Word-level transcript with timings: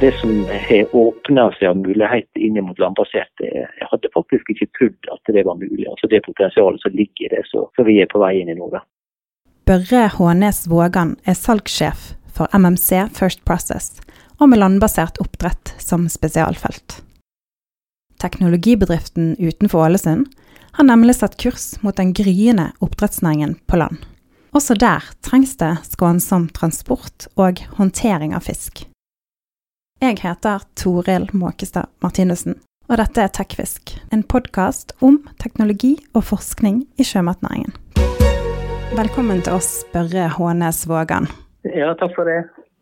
det 0.00 0.14
som 0.20 0.44
har 0.48 0.94
åpna 0.96 1.50
seg 1.58 1.68
av 1.68 1.76
muligheter 1.76 2.40
inn 2.40 2.56
mot 2.64 2.78
landbasert, 2.80 3.42
jeg 3.44 3.88
hadde 3.90 4.10
faktisk 4.14 4.48
ikke 4.54 4.68
trodd 4.78 5.10
at 5.12 5.32
det 5.34 5.44
var 5.44 5.58
mulig. 5.60 5.84
Altså 5.90 6.08
Det 6.08 6.22
potensialet 6.24 6.80
som 6.80 6.94
ligger 6.96 7.26
i 7.26 7.30
det, 7.34 7.42
så, 7.50 7.66
så 7.76 7.84
vi 7.84 7.98
er 8.00 8.08
på 8.08 8.22
vei 8.22 8.38
inn 8.40 8.48
i 8.48 8.56
nå. 8.56 8.70
Børre 9.68 10.06
Hånes 10.16 10.64
Vågan 10.70 11.18
er 11.28 11.36
salgssjef 11.36 12.14
for 12.32 12.48
MMC 12.56 13.10
First 13.18 13.44
Process, 13.44 14.00
og 14.40 14.48
med 14.48 14.62
landbasert 14.62 15.20
oppdrett 15.20 15.74
som 15.78 16.08
spesialfelt. 16.08 17.02
Teknologibedriften 18.20 19.34
utenfor 19.38 19.84
Ålesund 19.84 20.30
har 20.78 20.88
nemlig 20.88 21.18
satt 21.18 21.36
kurs 21.40 21.74
mot 21.84 21.96
den 21.96 22.14
gryende 22.16 22.70
oppdrettsnæringen 22.80 23.58
på 23.68 23.82
land. 23.82 24.00
Også 24.56 24.74
der 24.74 25.04
trengs 25.22 25.58
det 25.60 25.76
skånsom 25.92 26.48
transport 26.56 27.28
og 27.36 27.60
håndtering 27.76 28.32
av 28.34 28.48
fisk. 28.48 28.86
Jeg 30.00 30.16
heter 30.22 30.62
Toril 30.80 31.26
Måkestad 31.36 31.90
Martinussen, 32.00 32.54
og 32.88 32.96
dette 32.96 33.20
er 33.20 33.32
Tekfisk, 33.36 33.90
en 34.08 34.22
podkast 34.24 34.94
om 35.04 35.18
teknologi 35.42 35.90
og 36.16 36.24
forskning 36.30 36.78
i 36.96 37.04
sjømatnæringen. 37.04 37.74
Velkommen 38.96 39.42
til 39.44 39.58
oss, 39.58 39.82
Børre 39.92 40.30
Hånes 40.38 40.86
Vågan. 40.88 41.28
Ja, 41.68 41.92
takk 42.00 42.16
for 42.16 42.24
det. 42.24 42.38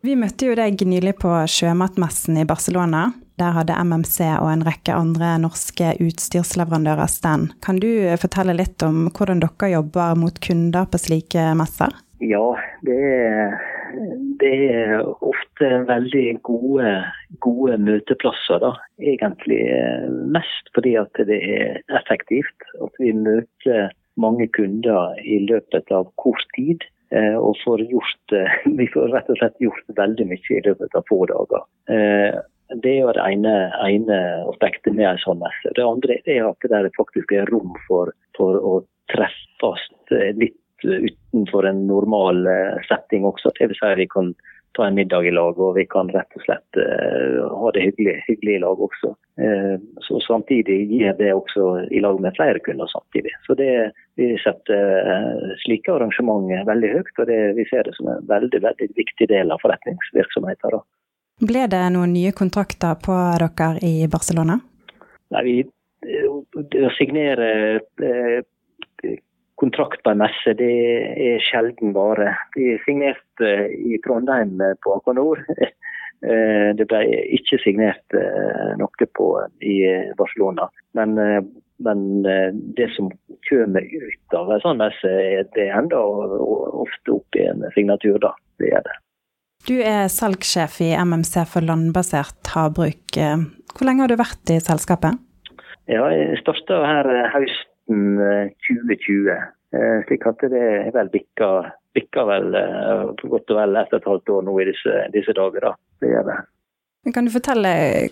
Vi 0.07 0.15
møtte 0.15 0.47
jo 0.47 0.55
deg 0.55 0.79
nylig 0.87 1.17
på 1.19 1.33
sjømatmessen 1.51 2.39
i 2.39 2.47
Barcelona. 2.47 3.09
Der 3.35 3.51
hadde 3.57 3.75
MMC 3.83 4.21
og 4.37 4.53
en 4.53 4.63
rekke 4.63 4.95
andre 4.95 5.33
norske 5.43 5.97
utstyrsleverandører 5.99 7.11
stand. 7.11 7.51
Kan 7.59 7.83
du 7.83 7.89
fortelle 8.23 8.55
litt 8.55 8.79
om 8.87 9.09
hvordan 9.11 9.43
dere 9.43 9.73
jobber 9.73 10.15
mot 10.23 10.39
kunder 10.39 10.87
på 10.87 11.03
slike 11.03 11.51
messer? 11.59 11.91
Ja, 12.23 12.45
det 12.87 12.95
er, 13.11 13.59
det 14.41 14.53
er 14.71 15.01
ofte 15.05 15.69
veldig 15.89 16.25
gode, 16.47 16.91
gode, 17.43 17.77
møteplasser, 17.85 18.61
da. 18.63 18.73
Egentlig 19.01 19.61
mest 20.35 20.71
fordi 20.75 20.95
at 21.01 21.23
det 21.29 21.39
er 21.39 21.81
effektivt. 21.99 22.69
At 22.83 23.01
vi 23.01 23.13
møter 23.17 23.89
mange 24.19 24.47
kunder 24.55 25.17
i 25.23 25.41
løpet 25.47 25.91
av 25.95 26.09
kort 26.21 26.45
tid. 26.57 26.85
Eh, 27.09 27.35
og 27.41 27.57
får 27.63 27.81
gjort, 27.89 28.33
eh, 28.37 28.55
vi 28.79 28.85
får 28.93 29.09
rett 29.15 29.29
og 29.33 29.41
slett 29.41 29.63
gjort 29.63 29.97
veldig 29.97 30.29
mye 30.29 30.55
i 30.59 30.63
løpet 30.67 30.97
av 30.97 31.05
få 31.09 31.23
dager. 31.31 31.65
Eh, 31.89 32.37
det 32.83 32.91
er 32.91 32.99
jo 32.99 33.13
det 33.17 33.25
ene, 33.25 33.53
ene 33.81 34.17
aspektet 34.51 34.93
med 34.93 35.07
en 35.09 35.21
sånn 35.23 35.39
messe. 35.41 35.73
Det 35.73 35.85
andre 35.85 36.19
er 36.29 36.45
at 36.45 36.67
det 36.69 36.93
faktisk 36.99 37.33
er 37.33 37.49
rom 37.49 37.73
for, 37.87 38.11
for 38.37 38.61
å 38.61 38.73
treffes 39.09 39.87
litt 40.37 40.57
utenfor 40.83 41.67
en 41.67 41.85
normal 41.87 42.47
eh, 42.47 42.79
setting 42.87 43.27
også. 43.27 43.51
Det 43.57 43.69
vil 43.71 43.79
si 43.79 43.91
vi 43.99 44.07
kan 44.11 44.33
ta 44.77 44.85
en 44.87 44.95
middag 44.95 45.25
i 45.27 45.31
lag, 45.31 45.59
og 45.59 45.75
vi 45.75 45.85
kan 45.89 46.09
rett 46.13 46.35
og 46.37 46.43
slett 46.45 46.77
uh, 46.77 47.47
ha 47.57 47.71
det 47.73 47.87
hyggelig, 47.87 48.13
hyggelig, 48.27 48.55
i 48.55 48.61
lag 48.61 48.81
også. 48.85 49.15
Uh, 49.41 49.81
så 50.05 50.19
Samtidig 50.27 50.77
gir 50.91 51.15
det 51.17 51.31
også 51.33 51.87
i 51.89 52.01
lag 52.03 52.19
med 52.21 52.37
flere 52.37 52.61
kunder 52.63 52.87
samtidig. 52.91 53.33
Så 53.47 53.57
det, 53.57 53.91
Vi 54.19 54.29
setter 54.43 55.09
uh, 55.09 55.55
slike 55.63 55.91
arrangement 55.93 56.51
veldig 56.69 56.93
høyt, 56.93 57.11
og 57.17 57.27
det, 57.31 57.39
vi 57.57 57.65
ser 57.71 57.89
det 57.89 57.95
som 57.97 58.11
en 58.13 58.29
veldig 58.29 58.61
veldig 58.67 58.91
viktig 58.95 59.29
del 59.31 59.51
av 59.51 59.61
forretningsvirksomheten. 59.65 60.77
Da. 60.77 60.83
Ble 61.49 61.65
det 61.71 61.83
noen 61.95 62.13
nye 62.13 62.35
kontrakter 62.35 62.99
på 63.01 63.17
dere 63.41 63.71
i 63.85 64.07
Barcelona? 64.11 64.59
Nei, 65.33 65.43
vi, 65.47 65.57
Å 66.05 66.89
signere 66.97 67.49
eh, 69.59 69.61
kontrakt 69.61 70.03
på 70.03 70.13
en 70.13 70.21
messe, 70.23 70.55
det 70.57 70.73
er 71.19 71.43
sjelden 71.43 71.93
bare. 71.93 72.33
De 72.55 72.77
signerte 72.85 73.53
i 73.75 73.99
Trondheim 74.05 74.59
på 74.83 74.95
Aquanor. 74.95 75.39
Nord. 75.39 75.45
det 76.77 76.83
ble 76.91 76.99
ikke 77.37 77.61
signert 77.63 78.15
eh, 78.17 78.71
noe 78.79 79.09
på 79.15 79.27
i 79.63 79.77
Barcelona. 80.19 80.67
Men, 80.97 81.15
men 81.79 82.01
det 82.75 82.89
som 82.95 83.07
kommer 83.47 83.85
ut 83.87 84.35
av 84.35 84.51
en 84.51 84.63
sånn 84.63 84.81
messe, 84.81 85.13
det 85.55 85.69
ender 85.71 86.35
ofte 86.83 87.15
opp 87.15 87.39
i 87.39 87.45
en 87.47 87.63
signatur, 87.75 88.19
da. 88.19 88.33
Det 88.59 88.73
er 88.75 88.83
det. 88.83 88.97
Du 89.67 89.77
er 89.79 90.11
salgssjef 90.11 90.81
i 90.83 90.91
MMC 90.95 91.45
for 91.51 91.63
landbasert 91.63 92.51
havbruk. 92.51 93.15
Hvor 93.15 93.87
lenge 93.87 94.03
har 94.03 94.11
du 94.11 94.19
vært 94.19 94.51
i 94.51 94.59
selskapet? 94.63 95.19
Ja, 95.89 96.05
Jeg 96.13 96.37
starta 96.43 96.83
her 96.85 97.07
høsten 97.89 98.53
2020. 98.67 99.29
Eh, 99.73 100.03
slik 100.07 100.25
at 100.25 100.41
det 100.49 100.59
er 100.59 100.91
vel 100.93 101.09
bikka, 101.09 101.71
bikka 101.93 102.25
vel 102.25 102.55
eh, 102.55 103.09
godt 103.21 103.51
og 103.51 103.57
vel 103.57 103.75
ett 103.77 103.93
og 103.93 103.99
et 103.99 104.07
halvt 104.07 104.29
år 104.29 104.43
nå 104.43 104.59
i 104.59 104.65
disse, 104.65 105.09
disse 105.13 105.33
dager. 105.33 105.59
da. 105.61 105.75
Det 106.01 106.09
gjør 106.09 106.25
det. 106.29 106.37
Kan 107.13 107.25
du 107.25 107.31
fortelle 107.31 107.69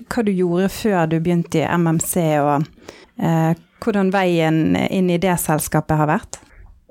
hva 0.07 0.23
du 0.23 0.31
gjorde 0.31 0.69
før 0.69 1.07
du 1.07 1.19
begynte 1.19 1.59
i 1.59 1.67
MMC, 1.67 2.13
og 2.39 2.67
eh, 3.19 3.53
hvordan 3.83 4.11
veien 4.13 4.75
inn 4.89 5.09
i 5.09 5.17
det 5.17 5.37
selskapet 5.39 5.97
har 5.97 6.07
vært? 6.07 6.39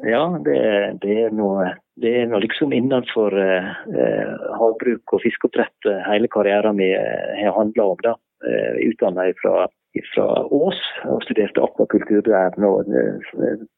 Ja, 0.05 0.37
det, 0.45 0.61
det 1.03 1.19
er 1.27 1.35
noe 1.35 1.73
det 1.97 2.11
er 2.13 2.27
nå 2.29 2.37
liksom 2.43 2.75
innenfor 2.77 3.33
eh, 3.41 3.69
eh, 3.89 4.33
havbruk 4.61 5.15
og 5.17 5.23
fiskeoppdrett 5.23 5.87
hele 6.05 6.29
karrieren 6.29 6.77
min 6.77 6.93
har 6.93 7.55
handla 7.57 7.87
om. 7.95 8.03
da. 8.05 8.13
Eh, 8.45 8.91
Utdanna 8.91 9.31
fra, 9.41 9.65
fra 10.13 10.27
Ås 10.55 10.79
og 11.09 11.23
studerte 11.25 11.63
akvakultur 11.65 12.23
der 12.27 12.55
nå 12.61 12.71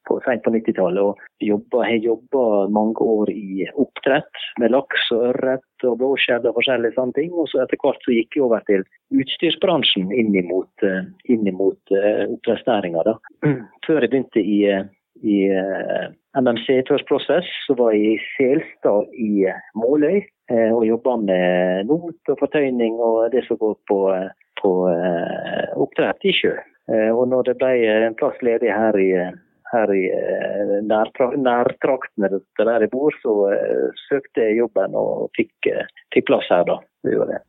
på, 0.08 0.18
sent 0.24 0.44
på 0.44 0.52
90-tallet. 0.54 1.00
Og 1.02 1.78
har 1.84 2.04
jobba 2.04 2.44
mange 2.74 3.04
år 3.16 3.32
i 3.32 3.68
oppdrett 3.74 4.44
med 4.60 4.74
laks 4.74 5.08
og 5.14 5.30
ørret 5.30 5.86
og 5.88 5.98
blåskjell 6.02 6.46
og 6.48 6.58
forskjellige 6.58 6.96
sånne 6.98 7.16
ting. 7.18 7.32
Og 7.32 7.50
så 7.52 7.62
etter 7.64 7.80
hvert 7.82 8.04
så 8.04 8.16
gikk 8.16 8.38
jeg 8.38 8.46
over 8.48 8.64
til 8.68 8.84
utstyrsbransjen 9.14 10.12
inn 10.12 10.36
mot, 10.50 10.86
inn 11.30 11.50
mot 11.56 11.96
uh, 11.96 12.24
oppdrettsnæringa. 12.28 13.18
Før 13.86 14.04
jeg 14.04 14.12
begynte 14.12 14.44
i 14.44 14.62
i 15.22 15.50
eh, 15.50 16.06
MMC 16.40 16.82
First 16.88 17.06
Process, 17.08 17.46
så 17.66 17.74
var 17.74 17.92
jeg 17.92 18.14
i 18.14 18.24
Selstad 18.36 19.08
i 19.18 19.46
eh, 19.50 19.62
Måløy 19.78 20.20
eh, 20.20 20.70
og 20.74 20.86
jobba 20.86 21.16
med 21.22 21.88
not 21.90 22.32
og 22.32 22.38
fortøyning 22.42 22.98
og 23.02 23.32
det 23.32 23.44
som 23.48 23.58
går 23.60 23.74
på, 23.90 23.98
på 24.60 24.72
oppdrett 25.78 26.24
i 26.28 26.34
sjø. 26.34 26.54
Og 27.12 27.24
når 27.28 27.50
det 27.50 27.58
ble 27.60 27.72
en 27.92 28.16
plass 28.16 28.38
ledig 28.44 28.70
her 28.72 28.96
i, 28.96 29.10
her 29.72 29.92
i 29.92 30.04
nærtraktene 30.88 32.30
der 32.32 32.86
jeg 32.86 32.90
bor, 32.92 33.14
så 33.20 33.34
søkte 34.06 34.46
jeg 34.46 34.62
jobben 34.62 34.96
og 34.96 35.28
fikk, 35.36 35.68
fikk 36.14 36.30
plass 36.30 36.48
her, 36.48 36.64
da. 36.68 36.78
Det. 37.04 37.40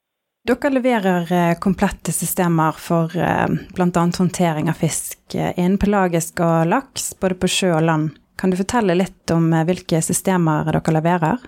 Dere 0.50 0.72
leverer 0.72 1.32
komplette 1.64 2.12
systemer 2.16 2.76
for 2.80 3.12
bl.a. 3.12 4.04
håndtering 4.20 4.70
av 4.72 4.80
fisk 4.80 5.36
innen 5.36 5.80
pelagisk 5.80 6.44
og 6.44 6.68
laks, 6.72 7.14
både 7.20 7.40
på 7.40 7.52
sjø 7.52 7.72
og 7.78 7.86
land. 7.88 8.12
Kan 8.40 8.52
du 8.52 8.60
fortelle 8.60 8.96
litt 8.96 9.32
om 9.36 9.50
hvilke 9.68 10.00
systemer 10.04 10.68
dere 10.68 10.96
leverer? 10.96 11.48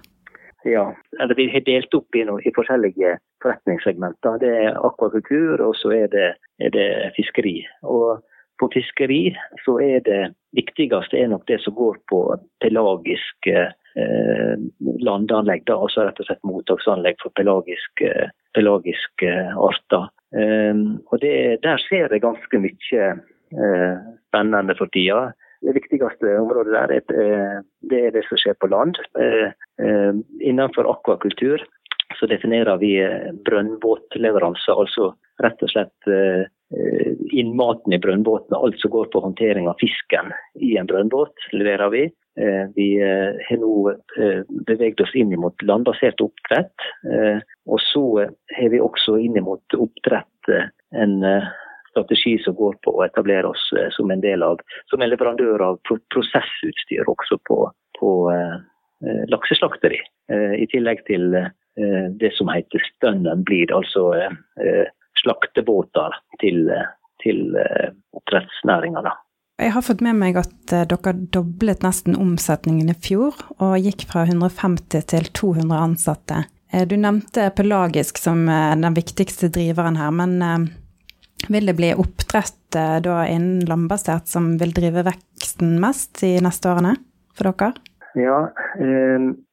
Ja, 0.68 0.90
det 1.18 1.38
vi 1.40 1.48
har 1.50 1.64
delt 1.66 1.94
opp 1.98 2.16
i 2.16 2.56
forskjellige 2.56 3.16
forretningssegmenter. 3.44 4.40
Det 4.42 4.52
er 4.66 4.80
akvakultur, 4.80 5.62
og 5.62 5.76
så 5.80 5.94
er 5.96 6.12
det, 6.14 6.28
er 6.62 6.74
det 6.74 6.90
fiskeri. 7.18 7.62
Og 7.84 8.22
på 8.62 8.70
fiskeri 8.74 9.32
så 9.66 9.78
er 9.82 10.04
det 10.06 10.22
viktigste 10.58 11.18
er 11.18 11.32
nok 11.32 11.48
det 11.50 11.60
som 11.64 11.76
går 11.76 11.98
på 12.12 12.22
pelagisk 12.62 13.50
eh, 13.50 14.56
landanlegg. 15.08 15.66
Da, 15.68 15.80
altså 15.80 16.06
rett 16.06 16.22
og 16.22 16.30
slett 16.30 16.48
mottaksanlegg 16.48 17.20
for 17.24 17.34
pelagiske, 17.40 18.12
pelagiske 18.58 19.36
arter. 19.58 20.10
Eh, 20.38 20.86
og 21.10 21.22
det, 21.24 21.36
Der 21.66 21.82
skjer 21.88 22.12
det 22.14 22.24
ganske 22.26 22.62
mye 22.62 23.08
eh, 23.12 23.96
spennende 24.30 24.78
for 24.78 24.94
tida. 24.94 25.32
Det 25.62 25.76
viktigste 25.78 26.38
området 26.42 26.74
der 26.74 26.96
er, 26.98 27.04
eh, 27.22 27.58
det 27.90 28.06
er 28.06 28.16
det 28.16 28.26
som 28.28 28.38
skjer 28.38 28.58
på 28.62 28.70
land. 28.70 28.98
Eh, 29.18 29.52
eh, 29.82 30.14
innenfor 30.42 30.90
akvakultur 30.90 31.62
så 32.22 32.30
definerer 32.30 32.78
vi 32.78 32.94
brønnbåtleveranser, 33.48 34.78
altså 34.78 35.12
rett 35.42 35.64
og 35.66 35.72
slett 35.74 36.12
innmaten 37.34 37.96
i 37.96 38.00
brønnbåtene. 38.00 38.60
Alt 38.62 38.78
som 38.80 38.94
går 38.94 39.10
på 39.12 39.24
håndtering 39.24 39.66
av 39.68 39.82
fisken 39.82 40.30
i 40.62 40.76
en 40.78 40.86
brønnbåt, 40.88 41.34
leverer 41.58 41.90
vi. 41.92 42.04
Vi 42.78 42.86
har 43.02 43.60
nå 43.60 43.74
beveget 44.70 45.02
oss 45.02 45.16
inn 45.18 45.34
mot 45.42 45.66
landbasert 45.66 46.22
oppdrett. 46.22 46.86
Og 47.66 47.82
så 47.90 48.06
har 48.54 48.72
vi 48.72 48.84
også 48.86 49.18
inn 49.26 49.42
mot 49.44 49.80
oppdrett 49.82 50.54
en 51.02 51.18
strategi 51.92 52.38
som 52.44 52.56
går 52.56 52.78
på 52.84 52.94
å 52.96 53.06
etablere 53.06 53.52
oss 53.52 53.64
eh, 53.78 53.90
som 53.96 54.12
en 54.12 54.24
del 54.24 54.44
av, 54.44 54.62
som 54.92 55.02
en 55.02 55.12
leverandør 55.12 55.64
av 55.66 55.80
prosessutstyr 56.14 57.10
også 57.12 57.40
på, 57.50 57.60
på 58.00 58.12
eh, 58.34 58.58
eh, 59.06 59.24
lakseslakteri. 59.32 60.00
Eh, 60.32 60.56
I 60.64 60.70
tillegg 60.72 61.04
til 61.10 61.36
eh, 61.38 61.52
det 61.76 62.34
som 62.36 62.50
heter 62.52 62.84
stønnen 62.84 63.46
blir 63.48 63.72
altså 63.72 64.10
eh, 64.18 64.88
slaktebåter 65.22 66.16
til, 66.42 66.66
til 67.24 67.54
oppdrettsnæringa. 68.18 69.14
Jeg 69.62 69.74
har 69.76 69.86
fått 69.86 70.02
med 70.02 70.18
meg 70.18 70.40
at 70.42 70.74
dere 70.90 71.14
doblet 71.36 71.84
nesten 71.86 72.18
omsetningen 72.18 72.90
i 72.90 72.98
fjor, 72.98 73.38
og 73.62 73.78
gikk 73.80 74.08
fra 74.10 74.26
150 74.26 75.06
til 75.14 75.28
200 75.38 75.78
ansatte. 75.78 76.40
Du 76.90 76.96
nevnte 76.98 77.52
pelagisk 77.54 78.18
som 78.18 78.48
den 78.48 78.98
viktigste 78.98 79.52
driveren 79.54 80.00
her, 80.00 80.10
men 80.16 80.72
vil 81.52 81.70
det 81.70 81.78
bli 81.78 81.92
oppdrett 81.94 82.58
da 83.06 83.22
innen 83.28 83.68
landbasert 83.70 84.32
som 84.32 84.56
vil 84.58 84.74
drive 84.74 85.06
veksten 85.06 85.78
mest 85.84 86.24
de 86.24 86.40
neste 86.42 86.72
årene 86.72 86.96
for 87.38 87.52
dere? 87.52 87.76
Ja, 88.20 88.50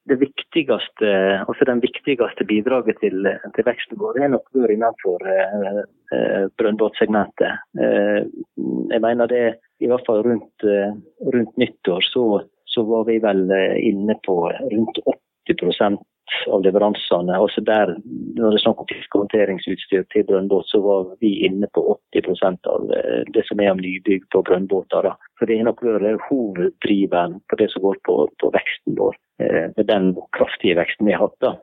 det 0.08 0.16
viktigste, 0.18 1.10
altså 1.48 1.64
Den 1.66 1.80
viktigste 1.82 2.44
bidraget 2.48 2.96
til, 3.02 3.28
til 3.54 3.66
veksten 3.66 3.98
vår 4.00 4.18
er 4.22 4.32
nok 4.32 4.46
vært 4.56 4.74
innenfor 4.74 5.24
eh, 5.30 5.80
eh, 6.16 6.44
brønnbåtsegmentet. 6.58 7.60
Eh, 7.78 8.20
jeg 8.92 9.04
mener 9.04 9.30
det 9.30 9.44
i 9.80 9.90
hvert 9.90 10.06
fall 10.08 10.24
rundt, 10.26 10.66
rundt 11.34 11.60
nyttår 11.60 12.02
så, 12.08 12.24
så, 12.66 12.82
var 12.88 13.06
vi 13.06 13.20
vel 13.22 13.44
inne 13.78 14.18
på 14.26 14.40
rundt 14.48 15.02
80 15.48 15.98
av 16.52 16.62
leveransene. 16.64 17.38
Også 17.40 17.62
der, 17.66 17.94
når 18.36 18.54
det 18.54 18.58
er 18.58 18.64
snakk 18.64 18.82
om 18.82 18.88
fiskehåndteringsutstyr 18.90 20.06
til 20.12 20.26
brønnbåt, 20.28 20.68
så 20.70 20.80
var 20.84 21.08
vi 21.22 21.32
inne 21.48 21.70
på 21.74 21.84
80% 22.14 22.70
av 22.72 22.92
eh, 22.96 23.22
det 23.34 23.44
som 23.48 23.62
er 23.62 23.72
av 23.72 23.80
nybygg 23.82 24.28
på 24.34 24.42
brønnbåter. 24.48 25.10
Så 25.38 25.48
det 25.48 25.58
er 25.58 25.68
nok 25.68 25.82
vært 25.84 26.26
hoveddriveren 26.28 27.38
på 27.48 27.60
det 27.60 27.70
som 27.72 27.84
går 27.86 28.00
på, 28.08 28.20
på 28.42 28.52
veksten 28.54 28.98
vår. 28.98 29.16
Eh, 29.42 29.70
med 29.76 29.86
den 29.86 30.14
kraftige 30.36 30.78
veksten 30.80 31.06
vi 31.06 31.16
har 31.16 31.28
hatt. 31.28 31.38
da. 31.40 31.54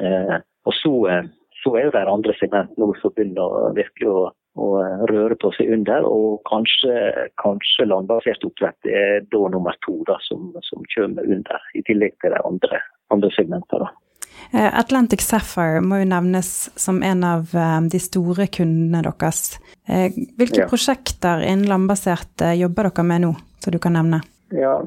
Eh, 0.00 0.36
og 0.68 0.74
så, 0.74 0.94
eh, 1.10 1.24
så 1.62 1.76
er 1.76 1.90
det 1.90 2.08
andre 2.08 2.34
segment 2.38 2.76
nå 2.78 2.92
som 3.00 3.12
begynner 3.16 3.74
virkelig 3.76 4.08
å, 4.08 4.30
og 4.58 5.08
røre 5.10 5.36
på 5.38 5.50
seg 5.56 5.72
under. 5.76 6.06
Og 6.06 6.42
kanskje, 6.50 6.94
kanskje 7.42 7.88
landbasert 7.88 8.44
oppdrett 8.48 8.90
er 8.90 9.24
da 9.32 9.42
nummer 9.52 9.76
to 9.86 10.00
da, 10.08 10.18
som, 10.26 10.52
som 10.66 10.84
kommer 10.94 11.26
under, 11.26 11.70
i 11.78 11.84
tillegg 11.86 12.16
til 12.22 12.34
de 12.34 12.42
andre, 12.44 12.82
andre 13.14 13.30
segmentene. 13.36 13.90
Atlantic 14.52 15.20
Sapphire 15.24 15.82
må 15.84 16.00
jo 16.00 16.08
nevnes 16.08 16.48
som 16.78 17.02
en 17.04 17.24
av 17.26 17.52
de 17.92 18.00
store 18.00 18.46
kundene 18.52 19.02
deres. 19.04 19.58
Hvilke 19.84 20.62
ja. 20.62 20.68
prosjekter 20.70 21.44
innen 21.44 21.68
landbasert 21.68 22.46
jobber 22.56 22.88
dere 22.88 23.04
med 23.10 23.26
nå, 23.26 23.34
som 23.60 23.76
du 23.76 23.80
kan 23.82 23.98
nevne? 23.98 24.22
Ja, 24.50 24.84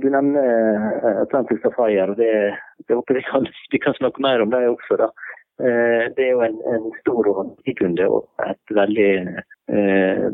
Du 0.00 0.10
nevner 0.10 0.74
eh, 1.04 1.22
Atlantic 1.22 1.62
Sapphire. 1.62 2.14
Det, 2.14 2.58
det 2.88 2.94
håper 2.94 3.14
vi 3.14 3.22
kan, 3.22 3.46
vi 3.70 3.78
kan 3.78 3.94
snakke 3.94 4.22
mer 4.22 4.40
om 4.40 4.50
det 4.50 4.68
også. 4.68 4.96
da. 4.96 5.10
Eh, 5.62 6.04
det 6.16 6.24
er 6.24 6.32
jo 6.32 6.42
en, 6.42 6.58
en 6.74 6.90
stor 7.00 7.30
kunde 7.78 8.08
og 8.08 8.26
et 8.46 8.74
veldig 8.74 9.12
eh, 9.70 10.26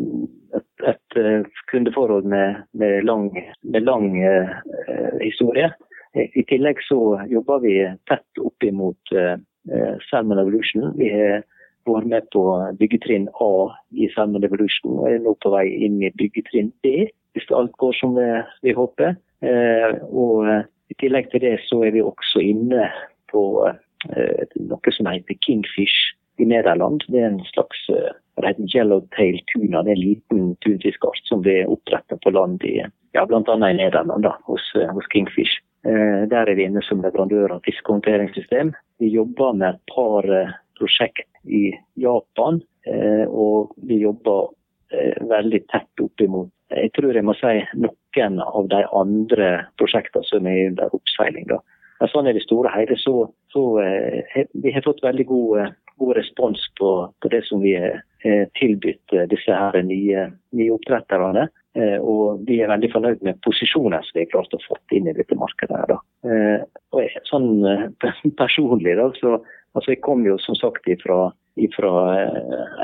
et, 0.55 1.17
et 1.19 1.61
kundeforhold 1.71 2.25
med, 2.25 2.63
med 2.73 3.05
lang, 3.05 3.31
med 3.63 3.83
lang 3.83 4.13
historie. 5.21 5.73
I 6.15 6.45
tillegg 6.47 6.79
så 6.87 6.99
jobber 7.27 7.63
vi 7.65 7.75
tett 8.07 8.39
opp 8.39 8.63
imot 8.63 9.11
Salmon 10.07 10.39
Evolution. 10.39 10.93
Vi 10.95 11.09
har 11.11 11.43
vært 11.89 12.11
med 12.13 12.29
på 12.31 12.45
byggetrinn 12.79 13.27
A 13.43 13.51
i 13.91 14.07
Salmon 14.15 14.47
Evolution 14.47 15.01
og 15.01 15.09
er 15.11 15.19
nå 15.25 15.35
på 15.43 15.51
vei 15.57 15.67
inn 15.87 15.99
i 16.07 16.13
byggetrinn 16.15 16.71
B 16.87 17.09
hvis 17.35 17.51
alt 17.51 17.75
går 17.83 17.97
som 17.99 18.15
vi 18.63 18.75
håper. 18.79 19.17
Eh, 19.45 19.97
og 20.11 20.49
eh, 20.49 20.63
I 20.93 20.99
tillegg 21.01 21.31
til 21.33 21.43
det 21.45 21.57
så 21.67 21.83
er 21.87 21.95
vi 21.97 22.05
også 22.05 22.43
inne 22.45 22.89
på 23.33 23.45
eh, 23.67 24.45
noe 24.69 24.95
som 24.95 25.11
heter 25.11 25.39
Kingfish 25.45 26.15
i 26.39 26.47
Nederland. 26.49 27.05
Det 27.09 27.21
er 27.21 27.33
en 27.33 27.43
slags 27.51 27.87
yellowtail 28.75 29.39
tuna. 29.53 29.83
Det 29.83 29.95
er 29.95 29.99
en 29.99 30.05
liten 30.05 30.47
tunfiskart 30.65 31.21
som 31.29 31.43
blir 31.45 31.71
oppdrettet 31.71 32.23
på 32.23 32.35
land 32.35 32.65
i 32.67 32.81
ja, 32.81 33.27
bl.a. 33.27 33.43
i 33.43 33.79
Nederland, 33.79 34.27
da, 34.27 34.35
hos, 34.49 34.65
hos 34.75 35.11
Kingfish. 35.13 35.61
Der 35.85 36.49
er 36.49 36.57
vi 36.57 36.65
inne 36.65 36.81
som 36.87 37.03
leverandør 37.05 37.59
av 37.59 37.67
fiskehåndteringssystem. 37.67 38.71
Vi 39.03 39.11
jobber 39.13 39.53
med 39.53 39.75
et 39.75 39.93
par 39.93 40.25
prosjekt 40.79 41.29
i 41.45 41.75
Japan, 42.01 42.63
og 43.29 43.75
vi 43.85 43.99
jobber 44.01 44.49
veldig 45.29 45.61
tett 45.69 46.05
opp 46.05 46.25
imot 46.25 46.49
jeg 46.75 46.93
tror 46.97 47.15
jeg 47.15 47.27
må 47.27 47.35
si 47.39 47.55
noen 47.77 48.41
av 48.43 48.69
de 48.73 48.83
andre 48.97 49.49
prosjektene 49.81 50.27
som 50.29 50.47
er 50.49 50.71
under 50.71 50.95
oppseiling. 50.97 51.47
da. 51.51 51.61
Men 52.01 52.11
sånn 52.11 52.29
er 52.29 52.37
det 52.37 52.45
store 52.45 52.73
hele, 52.75 52.97
så, 53.01 53.29
så 53.53 53.65
eh, 53.83 54.47
vi 54.53 54.73
har 54.75 54.85
fått 54.87 55.03
veldig 55.05 55.27
god, 55.29 55.59
eh, 55.63 55.75
god 56.01 56.17
respons 56.19 56.63
på, 56.81 56.95
på, 57.21 57.33
det 57.33 57.45
som 57.49 57.63
vi 57.63 57.77
har 57.79 58.01
tilbudt 58.59 59.15
eh, 59.15 59.29
disse 59.31 59.55
her 59.55 59.79
nye, 59.87 60.29
nye 60.57 60.75
oppdretterne. 60.75 61.49
Eh, 61.75 61.99
og 61.99 62.45
vi 62.47 62.61
er 62.63 62.71
veldig 62.71 62.91
fornøyd 62.93 63.23
med 63.27 63.41
posisjonen 63.43 64.03
som 64.07 64.15
vi 64.15 64.23
har 64.23 64.31
klart 64.31 64.53
å 64.55 64.63
få 64.63 64.79
inn 64.95 65.09
i 65.11 65.17
dette 65.17 65.35
markedet. 65.39 65.75
her 65.75 65.91
da. 65.91 65.99
Eh, 66.31 66.61
og 66.95 67.01
jeg, 67.03 67.23
sånn 67.27 67.49
eh, 67.67 67.89
personlig, 68.43 68.95
da, 69.01 69.09
så 69.19 69.41
altså 69.75 69.95
jeg 69.95 70.05
kom 70.07 70.23
jo 70.27 70.39
som 70.39 70.55
sagt 70.59 70.87
ifra, 70.87 71.33
ifra 71.59 71.91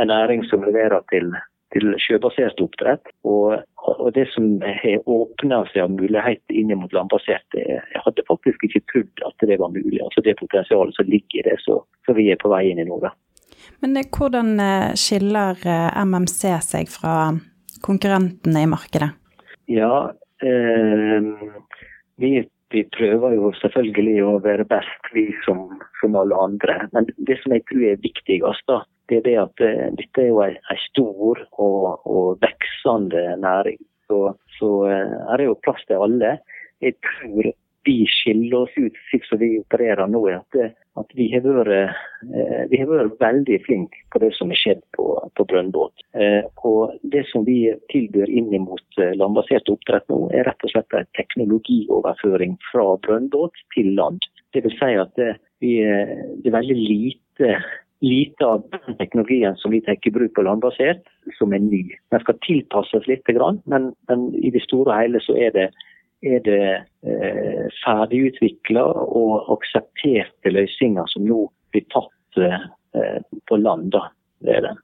en 0.02 0.10
næring 0.10 0.42
som 0.50 0.66
leverer 0.66 1.06
til 1.14 1.32
til 1.70 1.92
sjøbasert 2.02 2.58
oppdrett. 2.58 3.12
Og, 3.30 3.60
og 3.86 4.08
det 4.16 4.24
som 4.32 4.56
har 4.58 5.04
åpna 5.06 5.60
seg 5.68 5.84
av 5.84 5.92
mulighet 5.94 6.42
inn 6.50 6.72
mot 6.74 6.90
landbasert, 6.90 7.46
jeg 7.54 8.02
hadde 8.02 8.24
faktisk 8.26 8.64
ikke 8.66 8.82
trodd 8.90 9.22
at 9.28 9.46
det 9.46 9.60
var 9.60 9.70
mulig. 9.70 10.00
Altså 10.02 10.24
det 10.26 10.34
potensialet 10.40 10.98
som 10.98 11.06
ligger 11.06 11.38
i 11.38 11.44
det, 11.46 11.54
så, 11.62 11.78
vi 12.10 12.26
er 12.34 12.40
på 12.42 12.50
vei 12.50 12.64
inn 12.72 12.82
i 12.82 12.88
noe. 12.88 13.12
Men 13.86 13.94
hvordan 14.02 14.50
skiller 14.98 15.62
MMC 15.94 16.40
seg 16.72 16.90
fra 16.90 17.14
konkurrentene 17.84 18.64
i 18.64 18.70
markedet? 18.70 19.10
Ja, 19.70 20.10
eh, 20.42 21.28
vi, 22.20 22.32
vi, 22.74 22.84
prøver 22.96 23.36
jo 23.36 23.52
selvfølgelig 23.60 24.16
å 24.26 24.38
være 24.44 24.66
best, 24.70 25.12
vi 25.14 25.28
som, 25.46 25.68
som 26.00 26.16
alle 26.18 26.38
andre. 26.38 26.80
Men 26.94 27.08
det 27.16 27.38
som 27.42 27.54
jeg 27.54 27.66
tror 27.70 27.86
er 27.92 28.02
viktigst, 28.04 28.66
da, 28.70 28.82
det 29.10 29.20
er 29.20 29.26
det 29.26 29.36
at 29.42 29.64
uh, 29.64 29.86
dette 29.98 30.22
er 30.22 30.28
jo 30.28 30.42
en, 30.44 30.58
stor 30.84 31.40
og, 31.58 32.04
og 32.06 32.42
veksende 32.44 33.24
næring. 33.42 33.80
Så, 34.10 34.20
så 34.58 34.70
uh, 34.86 35.16
her 35.30 35.40
er 35.40 35.48
jo 35.48 35.58
plass 35.64 35.82
til 35.88 36.02
alle. 36.06 36.36
Jeg 36.84 36.94
tror 37.06 37.50
vi 37.86 38.04
skiller 38.08 38.62
oss 38.62 38.76
ut 38.76 38.96
slik 39.08 39.26
som 39.28 39.40
vi 39.40 39.54
opererer 39.60 40.10
nå. 40.10 40.22
At, 40.34 40.58
at 41.00 41.12
vi, 41.16 41.28
har 41.32 41.44
vært, 41.44 41.96
uh, 42.28 42.62
vi, 42.70 42.80
har 42.80 42.90
vært, 42.90 43.18
veldig 43.22 43.58
flinke 43.66 44.04
på 44.12 44.22
det 44.22 44.32
som 44.36 44.52
har 44.52 44.60
skjedd 44.60 44.82
på, 44.96 45.06
på 45.36 45.46
brønnbåt. 45.52 46.06
og 46.68 46.96
det 47.12 47.24
som 47.30 47.44
vi 47.48 47.72
tilbyr 47.92 48.30
inn 48.30 48.50
mot 48.64 49.02
landbasert 49.16 49.70
oppdrett 49.72 50.08
nå, 50.12 50.26
er 50.34 50.48
rett 50.48 50.66
og 50.66 50.72
slett 50.74 50.96
en 50.98 51.08
teknologioverføring 51.18 52.58
fra 52.70 52.96
brønnbåt 53.06 53.62
til 53.76 53.94
land. 53.98 54.24
Det 54.54 54.64
vil 54.64 54.74
si 54.76 54.96
at 54.98 55.14
det, 55.20 55.36
vi, 55.62 55.78
det 55.80 56.50
er 56.50 56.58
veldig 56.58 56.80
lite 56.80 57.54
lite 58.00 58.46
av 58.46 58.64
den 58.72 58.96
teknologien 58.96 59.56
som 59.60 59.72
vi 59.74 59.80
tar 59.84 59.98
i 60.00 60.12
bruk 60.12 60.32
på 60.34 60.44
landbasert, 60.44 61.04
som 61.38 61.52
er 61.52 61.62
ny. 61.64 61.82
Den 62.12 62.22
skal 62.24 62.38
tilpasses 62.46 63.06
litt, 63.08 63.28
men, 63.66 63.92
men 64.08 64.28
i 64.40 64.52
det 64.54 64.62
store 64.64 64.94
og 64.94 65.02
hele 65.02 65.20
så 65.24 65.36
er 65.36 65.52
det, 65.56 65.68
er 66.22 66.42
det 66.44 66.64
eh, 67.06 67.66
ferdigutvikla 67.80 68.84
og 68.84 69.50
aksepterte 69.56 70.52
løsninger 70.52 71.08
som 71.12 71.24
nå 71.28 71.46
blir 71.72 71.86
tatt 71.94 72.40
eh, 72.40 73.20
på 73.48 73.60
land. 73.60 73.92
Da. 73.96 74.08
Det 74.44 74.56
er 74.58 74.66
det. 74.68 74.76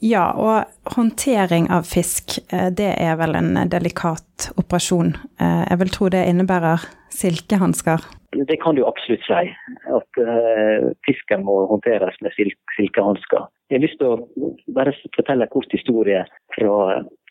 Ja, 0.00 0.30
og 0.32 0.94
håndtering 0.96 1.68
av 1.68 1.84
fisk, 1.84 2.38
eh, 2.52 2.70
det 2.72 2.94
er 2.96 3.18
vel 3.20 3.36
en 3.36 3.52
delikat 3.68 4.48
operasjon. 4.56 5.12
Eh, 5.40 5.62
jeg 5.68 5.80
vil 5.82 5.92
tro 5.92 6.08
det 6.08 6.24
innebærer 6.30 6.86
silkehansker? 7.12 8.06
Det 8.48 8.56
kan 8.62 8.78
du 8.78 8.84
absolutt 8.86 9.24
si. 9.26 9.50
At 9.90 10.20
uh, 10.22 10.92
fisken 11.02 11.42
må 11.44 11.64
håndteres 11.66 12.14
med 12.22 12.30
sil 12.36 12.52
silkehansker. 12.76 13.48
Jeg 13.70 13.80
har 13.80 13.82
lyst 13.82 13.98
til 13.98 14.12
å 14.14 14.44
bare 14.76 14.94
fortelle 15.16 15.48
en 15.48 15.50
kort 15.50 15.74
historie 15.74 16.22
fra, 16.54 16.76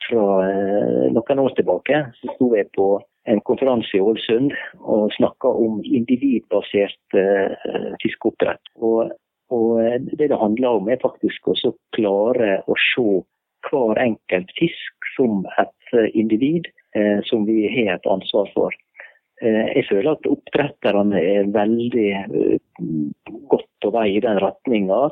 fra 0.06 0.26
uh, 0.44 1.06
noen 1.16 1.44
år 1.46 1.56
tilbake. 1.56 2.02
Så 2.20 2.36
sto 2.36 2.52
jeg 2.58 2.68
på 2.76 2.90
en 3.30 3.42
konferanse 3.46 3.98
i 3.98 4.02
Ålesund 4.02 4.54
og 4.80 5.14
snakka 5.16 5.52
om 5.66 5.80
individbasert 5.86 7.18
eh, 7.18 7.98
fiskeoppdrett. 8.02 8.72
Og 8.82 9.12
og 9.50 9.82
eh, 9.82 9.98
det 10.18 10.30
det 10.30 10.38
handler 10.38 10.80
om, 10.80 10.90
er 10.90 11.02
faktisk 11.02 11.50
å 11.50 11.56
klare 11.98 12.60
å 12.70 12.76
se 12.94 13.08
hver 13.70 14.02
enkelt 14.02 14.52
fisk 14.60 15.10
som 15.16 15.44
et 15.62 15.96
eh, 15.98 16.10
individ 16.14 16.70
eh, 16.96 17.20
som 17.30 17.48
vi 17.50 17.66
har 17.74 17.96
et 17.96 18.10
ansvar 18.10 18.52
for. 18.54 18.76
Eh, 19.42 19.66
jeg 19.78 19.88
føler 19.90 20.12
at 20.14 20.30
oppdretterne 20.30 21.22
er 21.22 21.50
veldig 21.56 22.10
eh, 22.20 22.60
godt 23.52 23.70
på 23.82 23.94
vei 23.96 24.10
i 24.18 24.24
den 24.24 24.42
retninga. 24.44 25.10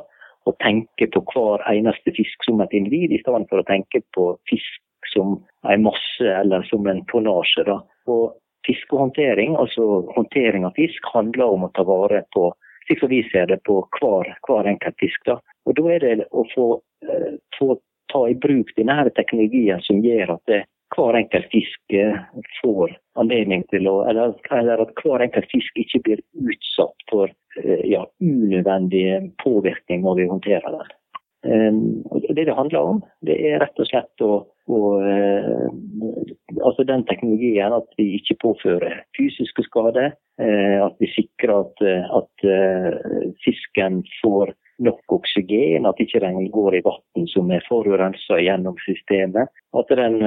Å 0.48 0.54
tenke 0.64 1.10
på 1.12 1.20
hver 1.34 1.64
eneste 1.68 2.14
fisk 2.16 2.46
som 2.46 2.62
et 2.64 2.72
individ, 2.72 3.12
i 3.12 3.20
stedet 3.20 3.50
for 3.50 3.60
å 3.60 3.68
tenke 3.68 4.00
på 4.16 4.30
fisk 4.48 4.78
som 5.12 5.38
en 5.68 5.82
masse 5.82 6.28
eller 6.40 6.62
som 6.70 6.86
en 6.86 7.04
tonnasje. 7.10 7.64
Og 8.08 8.36
fiskehåndtering, 8.66 9.56
altså 9.56 10.02
håndtering 10.16 10.66
av 10.68 10.76
fisk, 10.76 11.04
handler 11.14 11.54
om 11.56 11.68
å 11.68 11.72
ta 11.76 11.84
vare 11.88 12.24
på 12.36 12.50
slik 12.88 13.00
som 13.00 13.08
vi 13.08 13.22
ser 13.32 13.46
det 13.46 13.60
på 13.68 13.82
hver, 14.00 14.32
hver 14.48 14.66
enkelt 14.66 14.96
fisk. 15.00 15.20
Da. 15.26 15.38
Og 15.68 15.76
da 15.76 15.92
er 15.92 16.00
det 16.04 16.26
å 16.32 16.44
få, 16.54 16.80
eh, 17.04 17.36
få 17.58 17.78
ta 18.12 18.28
i 18.28 18.34
bruk 18.34 18.72
denne 18.76 19.10
teknologien 19.10 19.80
som 19.84 20.00
gjør 20.04 20.36
at 20.38 20.42
det, 20.46 20.64
hver 20.96 21.18
enkelt 21.18 21.50
fisk 21.52 21.92
uh, 21.92 22.16
får 22.62 22.94
anledning 23.20 23.60
til 23.68 23.84
å 23.90 23.98
eller, 24.08 24.32
eller, 24.56 24.80
at 24.80 24.94
hver 24.96 25.20
enkelt 25.20 25.44
fisk 25.52 25.76
ikke 25.76 26.00
blir 26.06 26.22
utsatt 26.48 27.04
for 27.10 27.28
uh, 27.28 27.82
ja, 27.84 28.06
unødvendig 28.24 29.34
påvirkning 29.44 30.00
når 30.06 30.16
vi 30.16 30.30
håndterer 30.30 30.78
den. 30.78 30.94
Det 32.08 32.46
det 32.48 32.56
handler 32.56 32.80
om, 32.80 33.02
det 33.20 33.36
er 33.50 33.60
rett 33.60 33.76
og 33.78 33.86
slett 33.86 34.24
å, 34.24 34.40
å 34.68 34.80
altså 36.64 36.84
den 36.86 37.04
teknologien 37.08 37.72
at 37.72 37.88
vi 37.98 38.10
ikke 38.18 38.38
påfører 38.42 39.02
fysiske 39.16 39.64
skader. 39.66 40.14
At 40.38 40.94
vi 41.02 41.08
sikrer 41.16 41.54
at, 41.64 41.80
at 42.14 42.44
fisken 43.42 44.02
får 44.20 44.52
nok 44.78 45.14
oksygen, 45.18 45.86
at 45.88 45.98
ikke 46.02 46.20
den 46.22 46.46
går 46.54 46.78
i 46.78 46.82
vann 46.86 47.26
som 47.32 47.50
er 47.54 47.64
forurensa 47.66 48.38
gjennom 48.42 48.78
systemet. 48.84 49.50
At 49.78 49.90
den, 49.90 50.20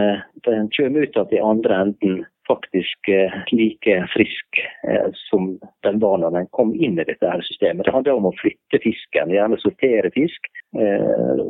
den 0.48 0.70
kommer 0.76 1.08
ut 1.08 1.20
av 1.22 1.32
i 1.32 1.44
andre 1.44 1.82
enden 1.86 2.22
faktisk 2.52 3.10
eh, 3.10 3.34
like 3.52 4.08
frisk 4.14 4.60
eh, 4.88 5.08
som 5.30 5.60
den 5.84 6.00
var 6.00 6.18
når 6.18 6.36
den 6.36 6.50
kom 6.58 6.74
inn 6.76 7.00
i 7.00 7.06
dette 7.08 7.28
her 7.28 7.44
systemet. 7.48 7.86
Det 7.86 7.94
handler 7.96 8.20
om 8.20 8.30
å 8.30 8.36
flytte 8.40 8.82
fisken, 8.84 9.32
gjerne 9.32 9.60
sortere 9.62 10.12
fisk. 10.16 10.50
Eh, 10.76 11.44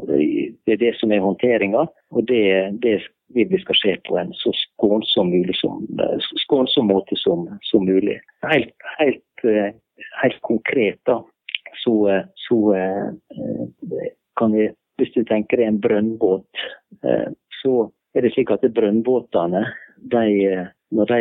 det 0.66 0.76
er 0.76 0.82
det 0.84 0.94
som 1.00 1.14
er 1.14 1.24
håndteringa, 1.26 1.86
og 2.14 2.28
det, 2.30 2.46
det 2.86 3.00
vil 3.36 3.50
vi 3.52 3.62
skal 3.64 3.80
skje 3.80 3.96
på 4.08 4.20
en 4.22 4.34
så 4.38 4.54
skånsom, 4.66 5.32
som, 5.58 5.80
skånsom 6.46 6.92
måte 6.92 7.18
som, 7.20 7.48
som 7.70 7.88
mulig. 7.88 8.20
Helt, 8.46 8.76
helt, 9.00 9.46
helt 10.22 10.42
konkret 10.46 11.00
da, 11.10 11.22
så, 11.82 11.96
så 12.48 12.60
kan 14.40 14.58
vi, 14.58 14.68
hvis 15.00 15.16
du 15.16 15.24
tenker 15.30 15.62
deg 15.62 15.72
en 15.72 15.80
brønnbåt, 15.82 16.66
så 17.62 17.88
er 18.16 18.26
det 18.26 18.34
slik 18.36 18.52
at 18.52 18.68
brønnbåtene 18.76 19.64
de, 20.12 20.26
når 20.96 21.12
de 21.12 21.20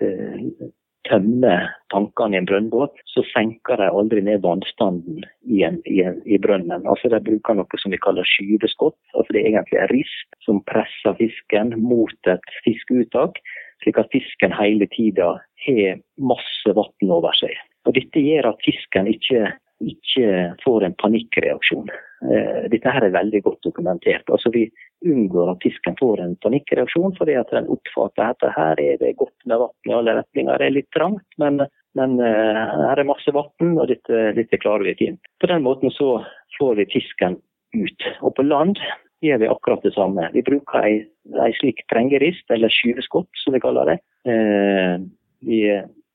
eh, 0.00 0.68
tømmer 1.08 1.70
tankene 1.92 2.36
i 2.36 2.40
en 2.40 2.48
brønnbåt, 2.48 2.98
så 3.08 3.24
senker 3.30 3.80
de 3.80 3.88
aldri 3.88 4.22
ned 4.24 4.42
vannstanden 4.44 5.22
i, 5.48 5.62
en, 5.66 5.80
i, 5.88 6.00
en, 6.06 6.20
i, 6.26 6.38
brønnen. 6.42 6.86
Altså 6.88 7.10
De 7.12 7.22
bruker 7.24 7.56
noe 7.58 7.80
som 7.82 7.94
vi 7.94 8.00
kaller 8.02 8.28
skyveskott. 8.28 8.98
Altså 9.14 9.34
Det 9.34 9.42
er 9.42 9.50
egentlig 9.52 9.80
en 9.80 9.92
rist 9.94 10.38
som 10.46 10.62
presser 10.70 11.16
fisken 11.18 11.74
mot 11.80 12.30
et 12.30 12.54
fiskeuttak, 12.66 13.40
slik 13.84 13.98
at 14.00 14.12
fisken 14.12 14.54
hele 14.54 14.88
tida 14.92 15.32
har 15.66 16.00
masse 16.20 16.76
vann 16.76 17.16
over 17.16 17.36
seg. 17.38 17.56
Og 17.88 17.96
Dette 17.96 18.22
gjør 18.22 18.52
at 18.52 18.64
fisken 18.66 19.08
ikke 19.08 19.48
ikke 19.80 20.54
får 20.64 20.84
en 20.84 20.94
panikkreaksjon. 21.00 21.90
Eh, 22.20 22.68
dette 22.72 22.92
her 22.92 23.06
er 23.06 23.14
veldig 23.14 23.42
godt 23.46 23.62
dokumentert. 23.64 24.28
Altså 24.28 24.52
Vi 24.52 24.66
unngår 25.08 25.54
at 25.54 25.62
fisken 25.64 25.96
får 26.00 26.20
en 26.20 26.34
panikkreaksjon 26.44 27.14
fordi 27.16 27.36
at 27.40 27.52
den 27.54 27.70
oppfatter 27.72 28.34
at 28.34 28.48
her 28.56 28.80
er 28.82 28.98
det 29.00 29.16
godt 29.20 29.46
med 29.48 29.62
vann 29.62 29.88
i 29.88 29.94
alle 29.96 30.16
retninger. 30.20 30.58
Det 30.58 30.66
er 30.66 30.76
litt 30.76 30.90
trangt, 30.96 31.26
men, 31.40 31.62
men 31.96 32.18
eh, 32.20 32.64
her 32.90 33.00
er 33.00 33.08
masse 33.08 33.32
vann, 33.36 33.76
og 33.76 33.86
dette, 33.88 34.24
dette, 34.36 34.60
klarer 34.60 34.90
vi 34.90 34.98
fint. 34.98 35.32
På 35.40 35.48
den 35.48 35.64
måten 35.64 35.94
så 35.96 36.18
får 36.58 36.76
vi 36.82 36.90
fisken 36.92 37.38
ut. 37.76 38.10
Og 38.20 38.34
på 38.36 38.44
land 38.44 38.76
gjør 39.24 39.40
vi 39.40 39.52
akkurat 39.52 39.84
det 39.84 39.94
samme. 39.96 40.28
Vi 40.36 40.44
bruker 40.44 40.84
ei, 40.84 40.94
ei 41.40 41.56
slik 41.56 41.84
trengerist, 41.92 42.44
eller 42.52 42.72
skyveskott 42.72 43.30
som 43.44 43.56
vi 43.56 43.64
kaller 43.64 43.94
det. 43.94 43.98
Eh, 44.28 45.00
vi 45.48 45.64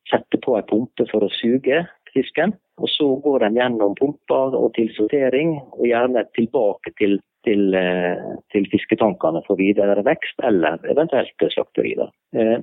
setter 0.06 0.38
på 0.38 0.54
ei 0.60 0.66
pumpe 0.70 1.08
for 1.10 1.26
å 1.26 1.34
suge 1.34 1.82
fisken. 2.16 2.56
Og 2.82 2.92
så 2.92 3.08
går 3.24 3.46
den 3.46 3.60
gjennom 3.60 3.96
pumper 4.00 4.56
og 4.58 4.74
til 4.76 4.90
sortering, 4.96 5.58
og 5.78 5.86
gjerne 5.88 6.26
tilbake 6.36 6.92
til, 7.00 7.20
til, 7.48 7.76
eh, 7.78 8.24
til 8.52 8.68
fisketankene 8.72 9.44
for 9.48 9.60
videre 9.60 10.04
vekst, 10.08 10.40
eller 10.44 10.80
eventuelt 10.92 11.48
slakteri. 11.56 11.96
Eh, 12.36 12.58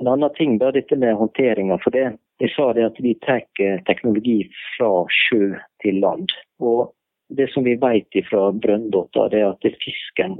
en 0.00 0.12
annen 0.12 0.34
ting 0.36 0.58
er 0.62 0.76
dette 0.76 0.96
med 0.96 1.16
håndteringa. 1.18 1.78
For 1.82 1.94
det, 1.94 2.06
jeg 2.42 2.52
sa 2.54 2.72
det 2.76 2.90
at 2.90 3.00
vi 3.02 3.16
tar 3.26 3.42
teknologi 3.88 4.42
fra 4.76 5.06
sjø 5.12 5.56
til 5.82 6.00
land. 6.04 6.32
Og 6.60 6.92
det 7.28 7.48
som 7.50 7.64
vi 7.66 7.74
vet 7.74 8.18
fra 8.28 8.50
brønnbåter, 8.52 9.34
er 9.34 9.48
at 9.50 9.66
fisken 9.82 10.38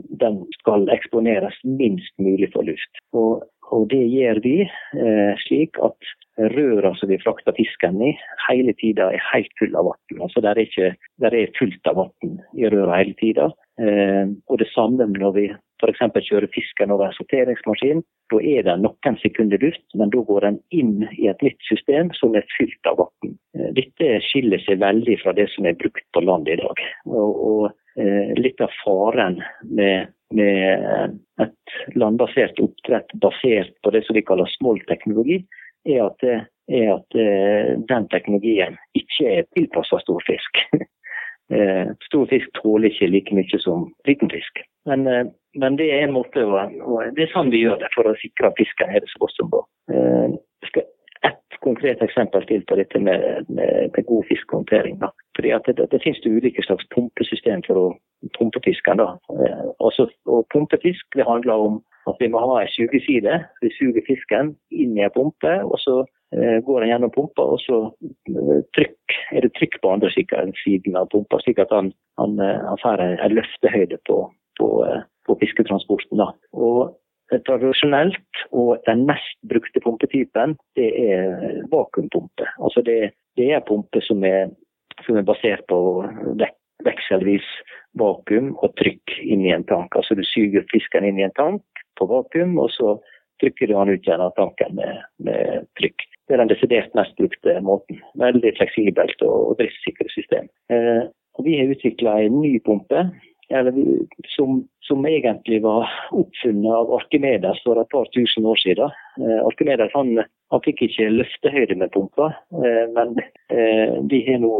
skal 0.60 0.86
eksponeres 0.94 1.56
minst 1.64 2.14
mulig 2.22 2.52
for 2.52 2.66
luft. 2.66 3.02
Og, 3.12 3.42
og 3.74 3.88
det 3.90 4.04
gjør 4.12 4.40
vi 4.44 4.56
eh, 4.66 5.42
slik 5.46 5.78
at 5.82 6.14
røra 6.52 6.92
som 6.98 7.08
vi 7.10 7.18
frakter 7.22 7.54
fisken 7.56 8.00
i, 8.04 8.12
hele 8.46 8.74
tida 8.80 9.08
er 9.14 9.22
helt 9.32 9.52
full 9.58 9.76
av 9.78 9.88
vann. 9.90 10.20
Altså 10.20 10.42
der 10.44 10.58
er, 10.58 10.66
ikke, 10.68 10.90
der 11.22 11.34
er 11.34 11.54
fullt 11.58 11.88
av 11.90 12.02
vann 12.02 12.36
i 12.56 12.68
røra 12.68 13.00
hele 13.00 13.16
tida. 13.20 13.48
Eh, 13.80 14.28
og 14.48 14.60
det 14.60 14.68
samme 14.72 15.08
når 15.16 15.32
vi 15.36 15.46
f.eks. 15.80 16.00
kjører 16.28 16.48
fisken 16.52 16.92
over 16.92 17.08
en 17.08 17.16
sorteringsmaskin. 17.16 18.04
Da 18.32 18.40
er 18.40 18.64
det 18.66 18.76
noen 18.82 19.18
sekunder 19.20 19.60
luft, 19.62 19.84
men 19.94 20.12
da 20.12 20.22
går 20.28 20.46
den 20.46 20.60
inn 20.74 20.94
i 21.12 21.28
et 21.30 21.42
nytt 21.44 21.60
system 21.68 22.10
som 22.16 22.36
er 22.36 22.46
fylt 22.56 22.90
av 22.90 23.00
vann. 23.02 23.36
Eh, 23.56 23.72
dette 23.76 24.20
skiller 24.28 24.62
seg 24.64 24.82
veldig 24.84 25.18
fra 25.24 25.34
det 25.36 25.48
som 25.54 25.68
er 25.68 25.78
brukt 25.80 26.04
på 26.12 26.24
land 26.24 26.48
i 26.52 26.58
dag. 26.60 26.84
Og, 27.08 27.42
og 27.50 28.00
eh, 28.00 28.36
litt 28.40 28.60
av 28.64 28.72
faren 28.82 29.40
med, 29.68 30.12
med 30.36 31.16
et 31.42 31.55
landbasert 31.96 32.60
oppdrett 32.62 33.14
basert 33.22 33.72
på 33.82 33.92
det 33.94 34.04
som 34.06 34.16
vi 34.16 34.24
kaller 34.26 34.50
smolt-teknologi, 34.56 35.40
er 35.86 36.04
at, 36.08 36.26
er 36.26 36.92
at 36.96 37.18
uh, 37.18 37.72
den 37.88 38.08
teknologien 38.12 38.78
ikke 38.98 39.32
er 39.38 39.48
tilpassa 39.56 40.00
stor 40.02 40.22
fisk. 40.26 40.62
uh, 41.54 41.92
stor 42.08 42.26
fisk 42.32 42.52
tåler 42.60 42.90
ikke 42.90 43.10
like 43.12 43.36
mye 43.38 43.62
som 43.62 43.88
liten 44.08 44.32
fisk. 44.32 44.64
Men, 44.88 45.06
uh, 45.06 45.24
men 45.56 45.78
det 45.80 45.88
er 45.92 46.06
en 46.06 46.16
måte 46.16 46.44
og 46.44 47.16
det 47.16 47.26
er 47.26 47.32
sånn 47.32 47.52
vi 47.54 47.64
gjør 47.64 47.80
det 47.82 47.92
for 47.94 48.08
å 48.10 48.18
sikre 48.20 48.50
at 48.50 48.58
fisken 48.60 48.92
er 48.92 49.02
det 49.02 49.12
så 49.12 49.22
godt 49.22 49.38
som 49.38 49.52
bra. 49.54 49.64
Et 50.66 50.82
konkret 51.66 52.02
eksempel 52.04 52.46
til 52.48 52.64
på 52.68 52.78
dette 52.80 52.98
med, 53.02 53.48
med, 53.48 53.90
med 53.94 54.06
god 54.10 54.24
fiskehåndtering. 54.30 55.00
Da. 55.02 55.10
Fordi 55.36 55.50
at 55.56 55.66
det, 55.66 55.90
det, 55.92 56.02
finnes 56.04 56.22
det 56.24 56.32
ulike 56.36 56.64
slags 56.66 56.86
pumpesystem 56.94 57.64
for 57.66 57.82
å 57.82 57.86
pumpe 58.38 58.62
fisken. 58.64 59.02
Da. 59.02 59.08
Også, 59.86 60.08
og 60.32 60.46
pumpefisk 60.54 61.18
det 61.18 61.28
handler 61.28 61.66
om 61.68 61.80
at 62.10 62.20
vi 62.22 62.28
må 62.30 62.42
ha 62.42 62.60
en 62.62 62.74
sugeside. 62.74 63.40
Vi 63.62 63.72
suger 63.78 64.04
fisken 64.06 64.54
inn 64.70 64.94
i 64.98 65.04
en 65.06 65.14
pumpe, 65.14 65.54
og 65.66 65.78
så 65.82 65.96
eh, 66.36 66.58
går 66.66 66.82
den 66.82 66.92
gjennom 66.92 67.14
pumpa, 67.14 67.46
og 67.54 67.58
så 67.64 67.80
eh, 68.30 68.60
trykk, 68.78 69.16
er 69.34 69.46
det 69.46 69.54
trykk 69.58 69.80
på 69.82 69.94
andre 69.96 70.12
siden 70.14 70.98
av 71.00 71.10
pumpa, 71.14 71.40
slik 71.42 71.58
at 71.62 71.74
han, 71.74 71.90
han, 72.20 72.38
eh, 72.42 72.62
han 72.68 72.82
får 72.82 73.02
en 73.08 73.34
løftehøyde 73.34 73.98
på, 74.08 74.20
på, 74.60 74.70
på 75.26 75.38
fisketransporten. 75.42 76.22
Da. 76.22 76.30
Og 76.54 76.94
Tradisjonelt 77.32 78.42
og 78.54 78.76
den 78.86 79.02
mest 79.08 79.38
brukte 79.50 79.82
pumpetypen, 79.82 80.54
det 80.78 80.90
er 80.94 81.64
vakuumpumpe. 81.72 82.46
Altså 82.62 82.84
det, 82.86 83.16
det 83.38 83.50
er 83.52 83.64
pumpe 83.66 84.02
som 84.06 84.22
er, 84.24 84.52
som 85.06 85.18
er 85.18 85.26
basert 85.26 85.64
på 85.70 85.80
vek, 86.38 86.54
vekselvis 86.86 87.46
vakuum 87.98 88.52
og 88.60 88.74
trykk 88.78 89.16
inn 89.24 89.42
i 89.46 89.52
en 89.54 89.66
tank. 89.66 89.96
Altså 89.98 90.14
du 90.14 90.22
suger 90.26 90.66
fisken 90.70 91.06
inn 91.08 91.18
i 91.18 91.26
en 91.26 91.34
tank, 91.38 91.64
på 91.98 92.08
vakuum, 92.10 92.58
og 92.62 92.70
så 92.74 92.96
trykker 93.40 93.68
du 93.68 93.76
han 93.76 93.90
ut 93.92 94.06
gjennom 94.06 94.32
tanken 94.36 94.76
med, 94.78 95.02
med, 95.24 95.66
trykk. 95.80 96.04
Det 96.26 96.36
er 96.36 96.42
den 96.42 96.50
desidert 96.52 96.94
mest 96.98 97.16
brukte 97.20 97.60
måten. 97.64 98.00
Veldig 98.20 98.52
fleksibelt 98.58 99.22
og, 99.26 99.56
og 99.56 100.10
system. 100.14 100.48
Eh, 100.72 101.06
vi 101.44 101.58
har 101.58 101.72
utvikla 101.72 102.18
en 102.24 102.40
ny 102.40 102.56
pumpe 102.64 103.08
som, 104.36 104.68
som, 104.82 105.06
egentlig 105.06 105.62
var 105.62 105.90
oppfunnet 106.10 106.72
av 106.72 106.90
Arkimedes 106.98 107.62
for 107.64 107.80
et 107.80 107.90
par 107.92 108.08
tusen 108.16 108.46
år 108.46 108.58
siden. 108.62 108.94
Eh, 109.20 109.40
Arkimedes 109.46 109.94
han, 109.94 110.16
han, 110.50 110.64
fikk 110.64 110.82
ikke 110.88 111.10
løftehøyde 111.14 111.78
med 111.78 111.92
pumpa, 111.94 112.32
eh, 112.58 112.84
men 112.96 113.14
eh, 113.54 113.96
vi 114.10 114.24
har 114.26 114.42
nå 114.42 114.52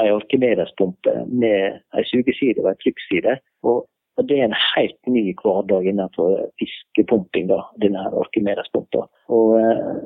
en 0.00 0.14
Arkimedes-pumpe 0.16 1.14
med 1.28 1.80
en 1.96 2.08
sugeside 2.08 2.62
og 2.62 2.72
en 2.72 2.80
trykkside. 2.80 3.36
Og 3.66 3.84
og 4.20 4.28
Det 4.28 4.36
er 4.38 4.48
en 4.50 4.58
helt 4.74 5.00
ny 5.08 5.22
hverdag 5.40 5.86
innenfor 5.88 6.34
fiskepumping, 6.60 7.48
da, 7.48 7.62
denne 7.80 8.02
Arkimedes-pumpa. 8.20 9.06
Og 9.32 9.54
eh, 9.56 10.02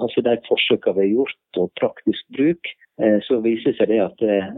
altså 0.00 0.24
De 0.24 0.36
forsøkene 0.48 0.96
vi 0.96 1.04
har 1.04 1.12
gjort 1.18 1.60
og 1.60 1.74
praktisk 1.80 2.24
bruk, 2.36 2.72
eh, 3.02 3.18
så 3.28 3.42
viser 3.44 3.76
seg 3.76 3.92
det 3.92 4.00
at 4.06 4.24
eh, 4.24 4.48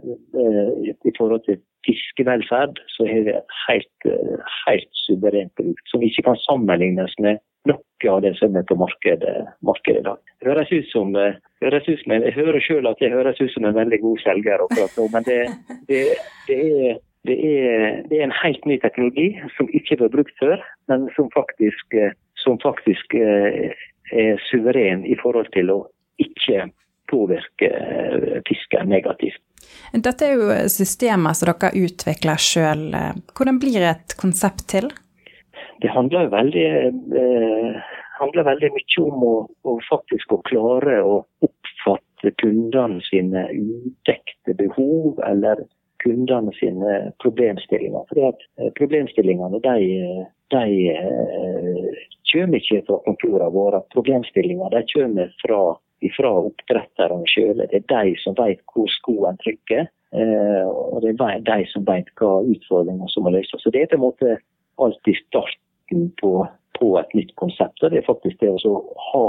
i 1.11 1.15
forhold 1.19 1.43
til 1.49 1.59
fiskevelferd, 1.89 2.79
så 2.95 3.09
har 3.11 3.27
vi 3.27 3.37
helt, 3.67 4.09
eh, 4.13 4.55
helt 4.69 4.91
suverent 5.07 5.55
produkt 5.59 5.91
som 5.91 6.07
ikke 6.07 6.27
kan 6.29 6.39
sammenlignes 6.47 7.19
med 7.19 7.43
noe 7.69 8.15
av 8.15 8.23
det 8.25 8.37
som 8.39 8.55
er 8.57 8.65
på 8.69 8.79
markedet, 8.79 9.37
markedet 9.67 10.01
i 10.01 10.07
dag. 10.07 10.19
Det 10.41 10.49
høres 10.53 10.73
ut 10.73 10.89
som, 10.95 11.17
eh, 11.17 11.35
høres 11.65 11.89
ut 11.89 12.01
som 12.01 12.13
Jeg 12.13 12.39
hører 12.39 12.61
selv 12.61 12.87
at 12.87 13.01
jeg 13.01 13.11
høres 13.11 13.41
ut 13.41 13.51
som 13.51 13.65
en 13.65 13.75
veldig 13.75 14.01
god 14.01 14.19
selger 14.19 14.65
akkurat 14.65 14.97
nå, 14.97 15.09
men 15.13 15.23
det, 15.25 15.41
det, 15.89 16.03
det 16.47 16.61
er 16.89 16.99
det 17.29 17.37
er, 17.37 18.03
det 18.09 18.19
er, 18.19 18.25
en 18.25 18.39
helt 18.43 18.65
ny 18.65 18.79
teknologi 18.81 19.29
som 19.57 19.69
ikke 19.77 19.99
var 20.01 20.13
brukt 20.15 20.37
før, 20.41 20.61
men 20.89 21.09
som 21.17 21.29
faktisk, 21.35 21.93
eh, 21.93 22.15
som 22.41 22.57
faktisk 22.63 23.15
eh, 23.15 23.73
er 24.11 24.41
suveren 24.49 25.05
i 25.05 25.17
forhold 25.21 25.51
til 25.53 25.73
å 25.75 25.81
ikke 26.23 26.71
påvirke 27.13 27.69
eh, 27.69 28.41
fisken 28.49 28.89
negativt. 28.89 29.43
Dette 29.93 30.27
er 30.27 30.41
jo 30.41 30.57
systemer 30.73 31.37
som 31.37 31.51
dere 31.51 31.75
utvikler 31.77 32.41
sjøl. 32.41 32.87
Hvordan 33.37 33.61
blir 33.61 33.85
et 33.85 34.17
konsept 34.21 34.65
til? 34.73 34.89
Det 35.81 35.93
handler 35.93 36.25
jo 36.25 36.33
veldig, 36.33 36.65
handler 38.21 38.47
veldig 38.49 38.71
mye 38.75 39.05
om 39.05 39.27
å, 39.27 39.35
å, 39.69 39.77
faktisk 39.89 40.33
å 40.33 40.41
klare 40.49 40.97
å 41.05 41.21
oppfatte 41.45 42.33
kundene 42.41 43.01
sine 43.07 43.47
udekte 43.53 44.57
behov 44.57 45.21
eller 45.29 45.65
kundene 46.03 46.55
sine 46.59 46.97
problemstillinger. 47.23 48.07
Fordi 48.09 48.27
at 48.29 48.43
eh, 48.59 48.73
Problemstillingene 48.79 49.61
de, 49.65 49.77
de 50.55 50.65
kommer 52.33 52.61
ikke 52.61 52.83
fra 52.89 52.99
kontorene 53.07 53.53
våre. 53.55 53.83
Problemstillinger 53.95 54.75
de 54.75 54.85
kommer 54.93 55.33
fra, 55.43 55.63
fra 56.17 56.35
oppdretterne 56.51 57.31
sjøl. 57.31 57.63
Det 57.63 57.83
er 57.83 57.89
de 57.93 58.15
som 58.25 58.37
vet 58.39 58.63
hvor 58.75 58.91
skoen 59.01 59.41
trykker. 59.45 59.89
Og 60.11 61.05
det 61.05 61.13
er 61.23 61.43
de 61.47 61.59
som 61.71 61.85
vet 61.87 62.09
hva 62.19 62.41
utfordringer 62.43 63.11
som 63.13 63.23
må 63.27 63.31
løses. 63.31 63.63
Så 63.63 63.71
det 63.71 63.85
er 63.85 63.93
på 63.93 63.99
en 64.01 64.07
måte 64.09 64.39
alltid 64.83 65.21
starten 65.27 66.09
på, 66.21 66.33
på 66.79 66.89
et 66.99 67.15
nytt 67.15 67.35
konsept. 67.39 67.83
Og 67.83 67.93
det 67.93 68.01
er 68.01 68.09
faktisk 68.09 68.41
det 68.41 68.51
å 68.51 68.75
ha 69.13 69.27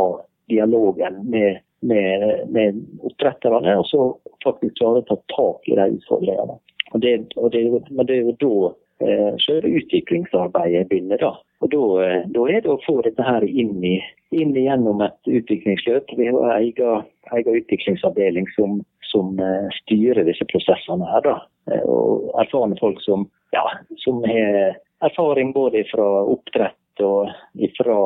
dialogen 0.51 1.21
med, 1.29 1.61
med, 1.81 2.49
med 2.53 2.81
oppdretterne, 3.01 3.77
og 3.79 3.87
så 3.89 4.07
faktisk 4.45 4.77
klare 4.79 5.01
å 5.01 5.07
ta 5.09 5.17
tak 5.33 5.69
i 5.69 5.77
de 5.79 5.87
utfordringene. 5.97 6.59
Og 6.91 7.03
det, 7.03 7.13
og 7.39 7.51
det, 7.53 7.63
men 7.89 8.07
det 8.07 8.17
er 8.17 8.27
jo 8.27 8.35
da 8.41 8.71
eh, 9.05 9.31
selve 9.45 9.71
utviklingsarbeidet 9.79 10.87
begynner. 10.89 11.21
da. 11.21 11.31
Og 11.61 11.71
da, 11.71 11.83
eh, 12.05 12.27
da, 12.35 12.45
er 12.49 12.63
det 12.63 12.73
å 12.73 12.81
få 12.85 12.99
dette 13.05 13.25
her 13.25 13.45
inn, 13.47 13.77
i, 13.85 13.97
inn 14.35 14.53
gjennom 14.57 15.03
et 15.05 15.31
utviklingsløp. 15.39 16.11
Vi 16.17 16.29
har 16.29 16.57
en 16.57 16.61
egen, 16.65 17.57
utviklingsavdeling 17.61 18.49
som, 18.57 18.81
som 19.07 19.37
uh, 19.39 19.69
styrer 19.83 20.25
disse 20.27 20.47
prosessene 20.51 21.07
her. 21.13 21.25
da. 21.27 21.37
Uh, 21.71 21.85
og 21.87 22.31
erfarne 22.43 22.79
folk 22.81 23.01
som, 23.05 23.27
ja, 23.55 23.63
som 24.03 24.23
har 24.27 24.75
erfaring 25.05 25.53
både 25.55 25.85
fra 25.89 26.07
oppdrett 26.29 26.77
og 27.01 27.31
fra 27.77 27.97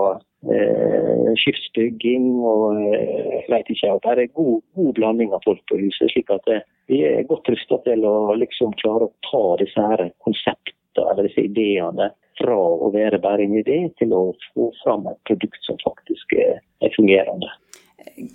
eh, 0.54 1.32
skipsbygging 1.42 2.28
og 2.46 2.80
jeg 2.82 3.46
vet 3.52 3.72
ikke. 3.74 3.94
At 3.96 4.08
det 4.18 4.28
er 4.28 4.38
god, 4.38 4.62
god 4.78 4.94
blanding 5.00 5.34
av 5.36 5.44
folk 5.46 5.62
på 5.70 5.80
huset. 5.82 6.12
slik 6.14 6.32
at 6.34 6.48
eh, 6.52 6.66
vi 6.92 7.02
er 7.08 7.28
godt 7.30 7.50
rusta 7.54 7.82
til 7.88 8.06
å 8.06 8.36
liksom 8.38 8.76
klare 8.82 9.10
å 9.10 9.16
ta 9.26 9.46
disse 9.64 9.90
her 9.90 10.10
konseptene 10.26 11.10
eller 11.12 11.28
disse 11.28 11.44
ideene 11.44 12.12
fra 12.40 12.56
å 12.56 12.92
være 12.94 13.20
bare 13.24 13.44
en 13.46 13.58
idé 13.60 13.82
til 14.00 14.14
å 14.16 14.24
få 14.54 14.70
fram 14.84 15.08
et 15.12 15.20
produkt 15.28 15.60
som 15.68 15.80
faktisk 15.84 16.36
er, 16.38 16.62
er 16.84 16.94
fungerende. 16.96 17.52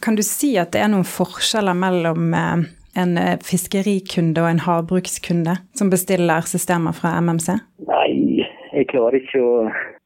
Kan 0.02 0.16
du 0.16 0.22
si 0.26 0.54
at 0.60 0.72
det 0.74 0.82
er 0.84 0.90
noen 0.92 1.08
forskjeller 1.08 1.76
mellom 1.78 2.34
eh, 2.36 2.68
en 3.00 3.16
eh, 3.20 3.36
fiskerikunde 3.44 4.42
og 4.42 4.50
en 4.50 4.62
havbrukskunde 4.64 5.56
som 5.78 5.92
bestiller 5.92 6.46
systemer 6.48 6.96
fra 6.96 7.16
MMC? 7.20 7.60
Nei, 7.88 8.46
jeg 8.72 8.90
klarer 8.92 9.20
ikke 9.20 9.42
å 9.42 9.54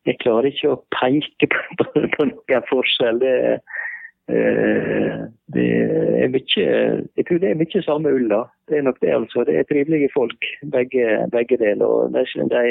jeg 0.04 0.18
klarer 0.20 0.50
ikke 0.50 0.74
å 0.74 0.80
peke 0.92 1.48
på, 1.48 1.84
på, 2.16 2.26
noen 2.28 2.66
forskjell. 2.68 3.20
Det, 3.22 3.34
det, 4.26 5.64
er 6.24 6.30
mye 6.32 6.64
Jeg 7.16 7.26
tror 7.28 7.40
det 7.42 7.50
er 7.50 7.60
mye 7.60 7.82
samme 7.84 8.12
ull, 8.16 8.28
da. 8.30 8.44
Det 8.68 8.78
er 8.78 8.86
nok 8.86 9.00
det, 9.02 9.12
altså. 9.12 9.44
Det 9.44 9.58
er 9.58 9.66
trivelige 9.68 10.08
folk, 10.14 10.46
begge, 10.72 11.04
begge 11.32 11.58
deler. 11.60 12.08
De, 12.14 12.62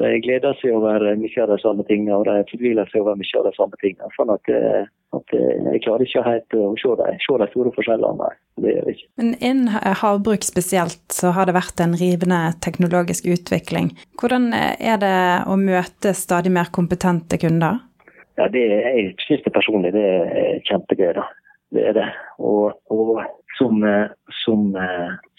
de, 0.00 0.10
gleder 0.26 0.58
seg 0.60 0.76
over 0.76 1.06
mye 1.16 1.42
av 1.42 1.54
de 1.54 1.58
samme 1.62 1.86
tingene, 1.88 2.18
og 2.18 2.28
de 2.28 2.44
fortviler 2.50 2.92
seg 2.92 3.00
over 3.00 3.16
mye 3.16 3.40
av 3.40 3.48
de 3.48 3.54
samme 3.56 3.80
tingene. 3.80 4.12
Sånn 4.18 4.34
at, 4.34 4.52
eh, 4.52 4.84
at 5.16 5.34
eh, 5.38 5.64
jeg 5.72 5.82
klarer 5.86 6.04
ikke 6.04 6.26
helt 6.28 6.58
å 6.60 6.68
se 6.82 6.94
de, 7.00 7.08
se 7.24 7.40
de 7.40 7.50
store 7.54 7.74
forskjellene. 7.78 8.30
Det 8.60 8.76
gjør 8.76 8.92
jeg 8.92 8.98
ikke. 8.98 9.10
Men 9.22 9.34
innen 9.40 9.96
havbruk 10.04 10.44
spesielt 10.44 11.00
så 11.14 11.32
har 11.32 11.48
det 11.48 11.56
vært 11.56 11.80
en 11.80 11.96
rivende 11.96 12.42
teknologisk 12.60 13.32
utvikling. 13.32 13.94
Hvordan 14.20 14.52
er 14.52 15.00
det 15.00 15.18
å 15.48 15.56
møte 15.56 16.12
stadig 16.12 16.52
mer 16.52 16.68
kompetente 16.76 17.40
kunder? 17.40 17.87
Ja, 18.38 18.48
det, 18.48 18.64
Jeg 18.70 19.14
syns 19.26 19.44
det 19.44 19.54
personlig 19.54 19.92
det 19.96 20.06
er 20.06 20.58
kjempegøy. 20.68 21.12
da. 21.16 21.26
Det 21.74 21.86
er 21.90 21.94
det. 21.98 22.08
Og, 22.38 22.78
og 22.90 23.22
som, 23.58 23.82
som, 24.44 24.68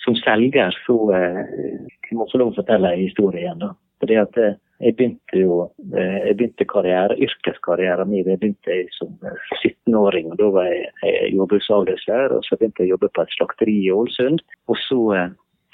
som, 0.03 0.15
selger 0.19 0.75
så 0.85 0.97
jeg 1.15 2.17
må 2.17 2.27
få 2.29 2.41
lov 2.41 2.51
å 2.51 2.57
fortelle 2.59 2.91
en 2.91 3.05
historie 3.07 3.45
igjen. 3.45 3.63
da. 3.63 3.71
Fordi 4.03 4.19
at 4.19 4.37
jeg 4.43 4.95
begynte 4.95 5.39
jo 5.39 5.55
jeg 5.95 6.35
begynte 6.37 6.67
karriere, 6.69 7.17
yrkeskarrieren 7.23 8.11
min 8.11 8.27
jeg 8.27 8.39
begynte 8.39 8.75
jeg 8.75 8.91
som 8.95 9.15
17-åring. 9.63 10.31
og 10.31 10.37
Da 10.43 10.51
var 10.59 10.69
jeg 10.69 11.33
jordbruksavløser, 11.33 12.35
og 12.35 12.45
så 12.45 12.59
begynte 12.59 12.83
jeg 12.83 12.91
å 12.91 12.97
jobbe 12.97 13.11
på 13.15 13.25
et 13.25 13.35
slakteri 13.39 13.77
i 13.87 13.91
Ålesund. 13.95 14.43
Og 14.67 14.79
så 14.85 15.01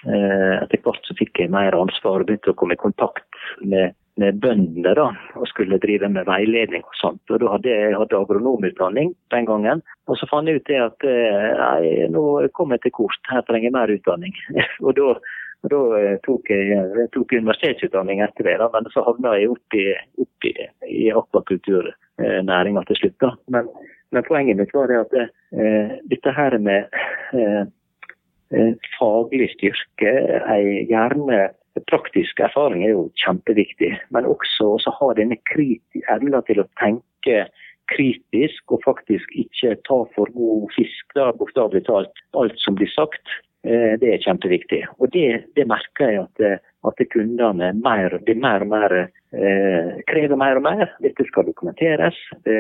etter 0.06 0.82
hvert 0.86 1.08
så 1.08 1.16
fikk 1.18 1.42
jeg 1.42 1.54
mer 1.54 1.74
ansvar 1.74 2.22
og 2.22 2.30
begynte 2.30 2.54
å 2.54 2.58
komme 2.60 2.78
i 2.78 2.82
kontakt 2.82 3.46
med 3.66 3.98
med 4.22 4.40
bøndene 4.40 4.94
da, 4.96 5.10
og 5.36 5.48
skulle 5.50 5.80
drive 5.84 6.08
med 6.12 6.28
veiledning 6.30 6.84
og 6.88 7.00
sånt. 7.00 7.24
Og 7.32 7.42
da 7.42 7.52
hadde 7.56 7.72
jeg 7.72 7.96
hadde 8.00 8.20
agronomutdanning 8.20 9.12
den 9.34 9.48
gangen. 9.50 9.82
Og 10.08 10.20
så 10.20 10.28
fant 10.30 10.48
jeg 10.48 10.62
ut 10.62 10.70
det 10.70 10.80
at 10.80 11.08
eh, 11.10 11.48
nei, 11.60 12.06
nå 12.12 12.24
kom 12.56 12.72
jeg 12.76 12.86
til 12.86 12.96
kort, 12.96 13.20
her 13.32 13.44
trenger 13.48 13.70
jeg 13.70 13.76
mer 13.76 13.92
utdanning. 13.92 14.38
og 14.86 14.96
da, 15.00 15.10
da 15.72 15.82
eh, 16.00 16.14
tok 16.28 16.52
jeg, 16.54 17.10
tok 17.16 17.36
universitetsutdanning 17.36 18.24
etter 18.24 18.48
det, 18.48 18.56
da, 18.64 18.70
men 18.74 18.88
så 18.94 19.04
havna 19.08 19.36
jeg 19.40 19.52
opp 19.56 19.80
i, 19.80 19.90
opp 20.24 20.48
i, 20.48 20.54
i 20.92 21.10
akvakulturnæringa 21.24 22.86
til 22.88 23.02
slutt. 23.02 23.18
da. 23.26 23.34
Men, 23.52 23.68
men, 24.16 24.28
poenget 24.30 24.62
mitt 24.62 24.72
var 24.78 24.92
det 24.92 25.02
at 25.04 25.20
eh, 25.20 26.00
dette 26.14 26.38
her 26.40 26.56
med 26.64 26.88
eh, 27.36 27.66
eh 28.56 28.74
faglig 28.96 29.50
styrke, 29.58 30.16
jeg 30.40 30.88
gjerne 30.88 31.48
Praktisk 31.92 32.40
erfaring 32.40 32.86
er 32.86 32.94
jo 32.94 33.08
kjempeviktig, 33.20 33.92
men 34.16 34.28
også 34.30 34.76
å 34.76 34.94
ha 35.00 35.10
denne 35.18 35.38
evnen 35.46 36.38
til 36.48 36.62
å 36.62 36.70
tenke 36.80 37.46
kritisk 37.92 38.72
og 38.74 38.82
faktisk 38.86 39.34
ikke 39.38 39.76
ta 39.86 39.98
for 40.16 40.32
god 40.34 40.70
fisk, 40.76 41.18
bokstavelig 41.40 41.84
talt, 41.90 42.24
alt 42.40 42.56
som 42.64 42.78
blir 42.80 42.90
sagt. 42.94 43.36
Eh, 43.66 43.96
det 44.02 44.12
er 44.14 44.24
kjempeviktig. 44.24 44.84
Og 45.02 45.10
det, 45.14 45.46
det 45.58 45.66
merker 45.70 46.12
jeg 46.12 46.24
at, 46.24 46.42
eh, 46.46 46.58
at 46.86 47.00
kundene 47.14 47.72
mer, 47.80 48.14
blir 48.26 48.38
mer 48.38 48.62
og 48.62 48.70
mer 48.70 48.94
eh, 49.02 49.94
krever 50.10 50.38
mer 50.38 50.60
og 50.60 50.66
mer. 50.68 50.92
Dette 51.02 51.26
skal 51.30 51.48
dokumenteres. 51.50 52.18
Det, 52.46 52.60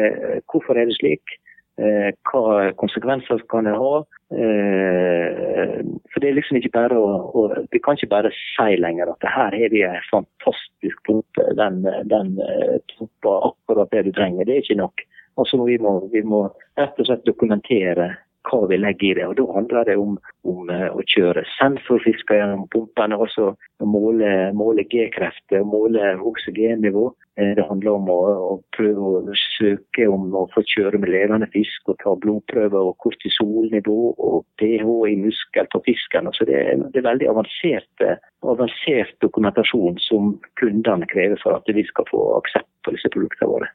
hvorfor 0.49 0.79
er 0.79 0.89
det 0.89 0.97
slik? 0.97 1.37
Eh, 1.75 2.11
hva 2.31 2.71
konsekvenser 2.79 3.41
kan 3.51 3.67
det 3.67 3.73
ha? 3.75 3.95
Eh, 4.31 5.81
for 6.11 6.23
det 6.23 6.29
er 6.29 6.37
liksom 6.37 6.59
ikke 6.61 6.71
bare 6.77 6.95
å, 6.95 7.09
å 7.35 7.41
Vi 7.73 7.81
kan 7.83 7.99
ikke 7.99 8.13
bare 8.13 8.31
si 8.31 8.77
lenger 8.79 9.11
at 9.11 9.27
her 9.27 9.57
er 9.57 9.73
vi 9.73 9.83
en 9.83 9.99
fantastisk 10.07 11.01
pumpe. 11.07 11.49
Den, 11.59 11.83
den 12.07 12.37
eh, 12.39 12.77
pumper 12.95 13.49
akkurat 13.51 13.91
det 13.91 14.05
du 14.07 14.13
trenger. 14.15 14.47
Det 14.47 14.55
er 14.55 14.63
ikke 14.63 14.79
nok. 14.79 15.03
Altså 15.35 15.59
vi 15.67 15.75
må, 15.83 15.97
vi 16.13 16.23
må 16.23 16.45
rett 16.79 16.99
og 17.01 17.09
slett 17.09 17.27
dokumentere 17.27 18.13
hva 18.47 18.61
vi 18.69 18.79
legger 18.79 19.11
i 19.11 19.17
det. 19.19 19.27
Og 19.27 19.35
Da 19.39 19.45
handler 19.55 19.89
det 19.89 19.97
om, 19.99 20.17
om 20.47 20.71
å 20.71 21.05
kjøre 21.15 21.45
sensorfisker 21.57 22.39
gjennom 22.39 22.65
pumpene, 22.73 23.17
også 23.17 23.53
måle, 23.83 24.31
måle 24.57 24.85
G-krefter, 24.91 25.63
måle 25.67 26.15
oksygennivå. 26.31 27.09
Eh, 27.37 27.51
det 27.57 27.65
handler 27.67 27.97
om 27.97 28.09
å, 28.11 28.19
å, 28.47 28.51
prøve 28.77 29.09
å 29.19 29.37
søke 29.57 30.07
om 30.07 30.29
å 30.37 30.45
få 30.53 30.63
kjøre 30.71 31.01
med 31.01 31.11
levende 31.11 31.49
fisk 31.51 31.91
og 31.91 31.99
ta 32.03 32.13
blodprøver 32.23 32.91
og 32.91 32.95
kortisolnivå 33.03 33.99
og 34.13 34.45
pH 34.61 34.87
i 35.11 35.17
muskel 35.19 35.67
på 35.73 35.83
fisken. 35.87 36.31
Så 36.37 36.47
det, 36.47 36.61
er, 36.61 36.85
det 36.93 37.01
er 37.01 37.09
veldig 37.09 37.31
avansert, 37.33 38.05
avansert 38.45 39.17
dokumentasjon 39.25 39.99
som 40.05 40.37
kundene 40.61 41.09
krever 41.11 41.41
for 41.43 41.59
at 41.59 41.75
vi 41.75 41.83
skal 41.89 42.07
få 42.11 42.23
aksept 42.39 42.71
på 42.87 42.95
disse 42.95 43.11
produktene 43.11 43.51
våre. 43.51 43.73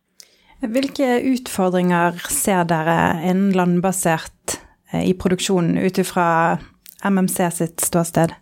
Hvilke 0.60 1.14
utfordringer 1.24 2.18
ser 2.28 2.66
dere 2.68 2.96
innen 3.24 3.54
landbasert 3.56 4.56
eh, 4.56 4.59
i 4.94 5.14
produksjonen 5.14 5.78
ut 5.78 5.98
ifra 6.02 6.58
MMC 7.04 7.50
sitt 7.54 7.84
ståsted? 7.84 8.34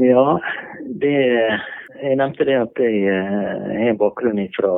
Ja, 0.00 0.24
det 1.02 1.18
jeg 2.00 2.16
nevnte 2.16 2.46
det 2.48 2.56
at 2.56 2.80
jeg 2.80 3.02
eh, 3.12 3.72
har 3.82 3.98
bakgrunn 4.00 4.40
fra, 4.56 4.72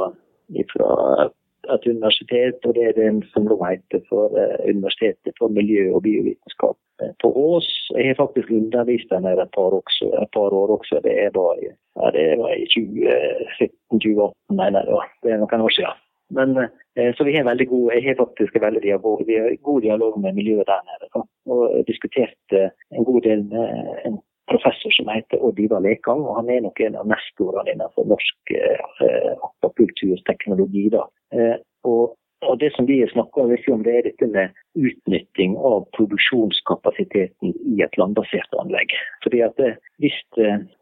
et 1.71 1.87
universitet, 1.87 2.59
og 2.67 2.75
det 2.75 2.89
er 2.89 2.97
den 2.97 3.21
som 3.31 3.45
nå 3.47 3.55
heter 3.63 4.01
for 4.09 4.35
uh, 4.35 4.59
Universitetet 4.67 5.37
for 5.39 5.53
miljø 5.59 5.93
og 5.95 6.03
biovitenskap 6.03 6.75
på 7.23 7.31
Ås. 7.39 7.69
Jeg 7.95 8.09
har 8.11 8.19
faktisk 8.19 8.51
undervist 8.51 9.11
der 9.15 9.23
nede 9.23 9.47
et 9.47 9.55
par, 9.55 9.77
et 9.79 10.33
par 10.35 10.57
år 10.61 10.75
også. 10.77 10.99
Det 11.07 11.31
var, 11.39 11.63
i 11.63 12.67
2017-2018, 12.75 14.35
mener 14.59 14.91
jeg. 14.91 15.07
Det 15.23 15.33
er 15.33 15.43
noen 15.45 15.67
år 15.69 15.77
siden. 15.79 16.02
Men, 16.33 16.57
eh, 16.97 17.13
så 17.17 17.25
vi 17.29 17.37
har 17.37 17.45
veldig 17.49 17.69
god, 17.69 17.93
jeg 17.93 18.05
har 18.09 18.21
faktisk 18.25 18.61
veldig 18.61 18.83
dialog, 18.83 19.25
vi 19.27 19.39
har 19.39 19.57
god 19.63 19.81
dialog 19.87 20.21
med 20.21 20.37
miljøet 20.41 20.69
der 20.73 20.85
nede. 20.91 21.25
Og 21.53 21.63
diskutert 21.87 22.57
en 22.97 23.05
god 23.05 23.21
del 23.29 23.45
med 23.51 24.05
en 24.07 24.21
professor 24.53 24.91
som 24.91 25.11
heter 25.13 25.45
Odd 25.45 25.61
Ivar 25.61 25.81
Lekang. 25.85 26.25
og 26.27 26.37
Han 26.41 26.51
er 26.51 26.65
nok 26.65 26.81
en 26.81 26.99
av 27.01 27.07
nestorene 27.11 27.75
innenfor 27.75 28.09
norsk 28.11 28.57
eh, 28.57 29.31
akvakulturteknologi. 29.49 30.89
Eh, 31.37 31.57
og, 31.89 32.17
og, 32.43 32.59
Det 32.61 32.73
som 32.75 32.87
vi 32.87 32.99
snakker 33.13 33.47
om, 33.75 33.85
det 33.87 33.95
er 33.97 34.09
dette 34.09 34.27
med 34.27 34.57
utnytting 34.75 35.57
av 35.57 35.87
produksjonskapasiteten 35.97 37.55
i 37.75 37.83
et 37.87 37.99
landbasert 38.01 38.59
anlegg. 38.63 38.95
Fordi 39.25 39.45
at 39.47 39.61
Hvis, 40.03 40.19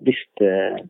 hvis, 0.07 0.23
eh, 0.41 0.81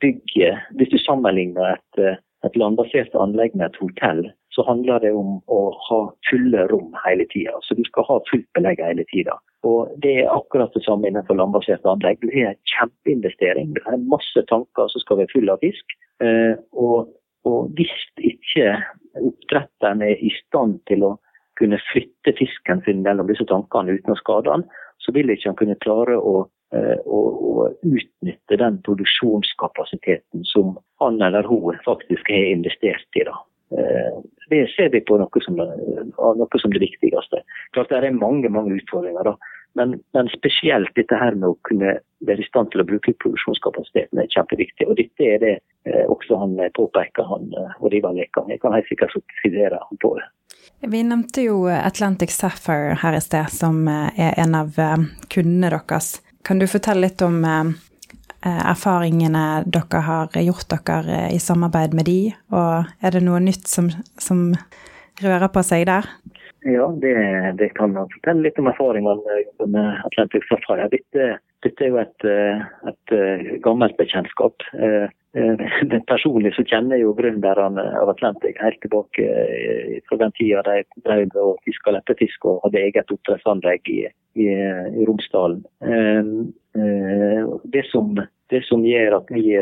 bygger, 0.00 0.60
hvis 0.78 0.92
du 0.94 0.98
sammenligner 1.02 1.74
et, 1.74 2.04
et 2.44 2.56
landbasert 2.60 3.14
anlegg 3.18 3.54
med 3.56 3.70
et 3.70 3.80
hotell, 3.80 4.22
så 4.54 4.64
handler 4.68 5.02
det 5.02 5.10
om 5.16 5.38
å 5.50 5.60
ha 5.88 6.00
fulle 6.28 6.66
rom 6.70 6.94
hele 7.04 7.26
tida. 7.32 7.56
Så 7.66 7.76
du 7.78 7.82
skal 7.88 8.06
ha 8.08 8.20
fullt 8.30 8.46
belegg 8.56 8.82
hele 8.84 9.06
tida. 9.10 9.36
Og 9.64 9.90
Det 10.02 10.12
er 10.22 10.32
akkurat 10.32 10.72
det 10.76 10.84
samme 10.84 11.08
innenfor 11.08 11.38
landbaserte 11.40 11.88
anlegg. 11.90 12.20
Det 12.22 12.42
er 12.42 12.52
en 12.52 12.62
kjempeinvestering. 12.74 13.72
Det 13.74 13.84
er 13.88 14.08
masse 14.12 14.44
tanker 14.50 14.90
som 14.92 15.02
skal 15.02 15.22
være 15.22 15.32
fulle 15.32 15.56
av 15.56 15.64
fisk. 15.64 15.96
Eh, 16.22 16.54
og, 16.72 17.10
og 17.48 17.72
hvis 17.78 17.94
ikke 18.20 18.76
oppdretteren 19.18 20.04
er 20.04 20.20
i 20.20 20.30
stand 20.42 20.78
til 20.90 21.06
å 21.08 21.14
kunne 21.58 21.78
flytte 21.90 22.34
fisken 22.38 22.82
sin 22.84 23.02
mellom 23.06 23.30
disse 23.30 23.46
tankene 23.48 23.96
uten 23.96 24.14
å 24.14 24.20
skade 24.20 24.50
den, 24.50 24.66
så 25.02 25.14
vil 25.14 25.30
ikke 25.30 25.50
han 25.52 25.58
kunne 25.58 25.80
klare 25.84 26.16
å, 26.18 26.44
eh, 26.74 26.98
å, 27.06 27.20
å 27.54 27.54
utnytte 27.86 28.58
den 28.60 28.80
produksjonskapasiteten 28.86 30.44
som 30.50 30.76
han 31.02 31.20
eller 31.22 31.46
hun 31.48 31.78
faktisk 31.86 32.30
har 32.30 32.52
investert 32.52 33.20
i. 33.20 33.24
da. 33.28 33.38
Eh, 33.78 34.22
det 34.50 34.66
ser 34.76 34.90
vi 34.92 35.00
på 35.00 35.16
noe 35.18 35.40
som, 35.42 35.56
noe 35.56 36.60
som 36.60 36.72
det 36.74 36.82
viktigste. 36.82 37.42
Klart 37.72 37.90
Det 37.90 37.98
er 37.98 38.16
mange 38.16 38.50
mange 38.52 38.76
utfordringer, 38.76 39.32
da. 39.32 39.36
Men, 39.74 39.96
men, 40.14 40.28
spesielt 40.30 40.92
dette 40.94 41.16
her 41.18 41.34
med 41.34 41.48
å 41.48 41.56
kunne 41.66 41.96
være 42.28 42.44
i 42.44 42.46
stand 42.46 42.70
til 42.70 42.84
å 42.84 42.86
bruke 42.86 43.16
produksjonskapasiteten 43.24 44.20
er 44.22 44.30
kjempeviktig. 44.30 44.86
Og 44.86 45.00
dette 45.00 45.26
er 45.26 45.40
det 45.42 45.54
eh, 45.88 46.04
også 46.06 46.38
han 46.38 46.54
påpeker, 46.76 47.26
han 47.26 47.50
Orivar 47.82 48.14
Lekan. 48.14 48.52
Jeg 48.52 48.62
kan 48.62 48.76
helt 48.76 48.86
sikkert 48.92 49.16
subsidiere 49.16 49.80
han 49.82 50.02
på 50.04 50.14
det. 50.20 50.28
Vi 50.84 51.00
nevnte 51.02 51.42
jo 51.42 51.64
Atlantic 51.66 52.30
Sapphire 52.30 53.00
her 53.02 53.16
i 53.16 53.24
sted, 53.24 53.50
som 53.50 53.88
er 53.88 54.36
en 54.38 54.54
av 54.54 54.78
kundene 55.32 55.72
deres. 55.72 56.20
Kan 56.44 56.60
du 56.60 56.66
fortelle 56.68 57.08
litt 57.08 57.22
om 57.24 57.40
Eh, 58.44 58.64
erfaringene 58.68 59.64
dere 59.72 60.00
har 60.04 60.34
gjort 60.36 60.68
dere 60.68 61.30
i 61.32 61.38
samarbeid 61.40 61.94
med 61.96 62.04
de, 62.04 62.18
og 62.52 62.90
er 63.00 63.14
det 63.14 63.22
noe 63.24 63.38
nytt 63.40 63.70
som, 63.70 63.88
som 64.20 64.50
rører 65.22 65.48
på 65.48 65.62
seg 65.64 65.86
der? 65.88 66.10
Ja, 66.66 66.86
det, 66.96 67.14
det 67.58 67.68
kan 67.76 67.92
man 67.92 68.08
fortelle 68.08 68.46
litt 68.46 68.58
om 68.60 68.70
erfaringene 68.70 69.66
med 69.68 69.98
Atlantic 70.08 70.46
Safari. 70.48 70.86
Dette, 70.94 71.26
dette 71.66 71.84
er 71.84 71.90
jo 71.92 71.98
et, 72.00 72.24
eh, 72.24 72.62
et, 72.88 73.12
eh, 73.12 73.50
gammelt 73.64 73.98
bekjentskap. 74.00 74.64
Personlig 76.08 76.54
så 76.56 76.64
kjenner 76.64 76.96
jeg 76.96 77.04
jo 77.04 77.12
gründerne 77.18 77.84
av 78.00 78.08
Atlantic 78.12 78.56
helt 78.62 78.80
tilbake 78.80 79.26
fra 80.08 80.18
den 80.20 80.32
tida 80.38 80.62
de 80.64 80.78
drev 81.04 81.36
og 81.42 81.58
fiska 81.66 81.92
leppefisk 81.96 82.46
og 82.48 82.60
hadde 82.64 82.84
eget 82.86 83.10
oppdrettsanlegg 83.12 83.90
i, 83.90 84.04
i, 84.38 84.46
i 84.54 85.08
Romsdalen. 85.08 85.64
Det 87.74 87.84
som 87.90 88.14
det 88.52 88.62
som 88.68 88.84
gjør 88.86 89.18
at 89.18 89.34
vi 89.34 89.56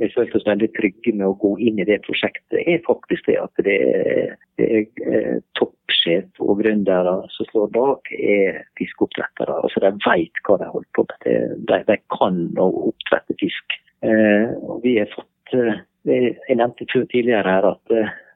jeg 0.00 0.12
følte 0.14 0.38
oss 0.38 0.46
veldig 0.46 0.68
trygge 0.76 1.12
med 1.12 1.26
å 1.26 1.36
gå 1.40 1.52
inn 1.66 1.80
i 1.82 1.86
det 1.88 1.98
prosjektet, 2.06 2.60
er 2.60 2.80
faktisk 2.86 3.26
det 3.28 3.36
at 3.42 3.62
det 3.66 3.76
er, 3.84 4.34
det 4.60 4.68
er 4.78 5.08
eh, 5.08 5.38
toppsjef 5.58 6.40
og 6.40 6.62
gründere 6.62 7.14
som 7.34 7.48
står 7.50 7.72
bak, 7.76 8.12
er 8.16 8.62
fiskeoppdrettere. 8.80 9.58
Altså 9.60 9.82
de 9.84 9.92
vet 10.06 10.42
hva 10.46 10.58
de 10.62 10.70
holder 10.72 10.90
på 10.96 11.06
med. 11.10 11.56
De, 11.68 11.80
de 11.90 11.98
kan 12.16 12.40
å 12.56 12.68
oppdrette 12.92 13.36
fisk. 13.42 13.76
Eh, 14.06 14.48
og 14.64 14.80
vi 14.86 14.96
har 15.00 15.10
fått 15.12 15.56
eh, 15.58 15.82
Jeg 16.02 16.56
nevnte 16.58 16.88
tidligere 16.90 17.46
her 17.46 17.68
at 17.68 17.92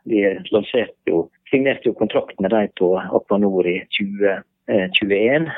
vi 0.06 0.20
lanserte 0.54 1.10
jo, 1.10 1.24
signerte 1.50 1.88
jo 1.88 1.96
kontrakt 1.98 2.38
med 2.38 2.52
dem 2.54 2.68
på 2.78 2.92
Aquanor 2.94 3.66
i 3.66 3.80
2021. 3.96 5.48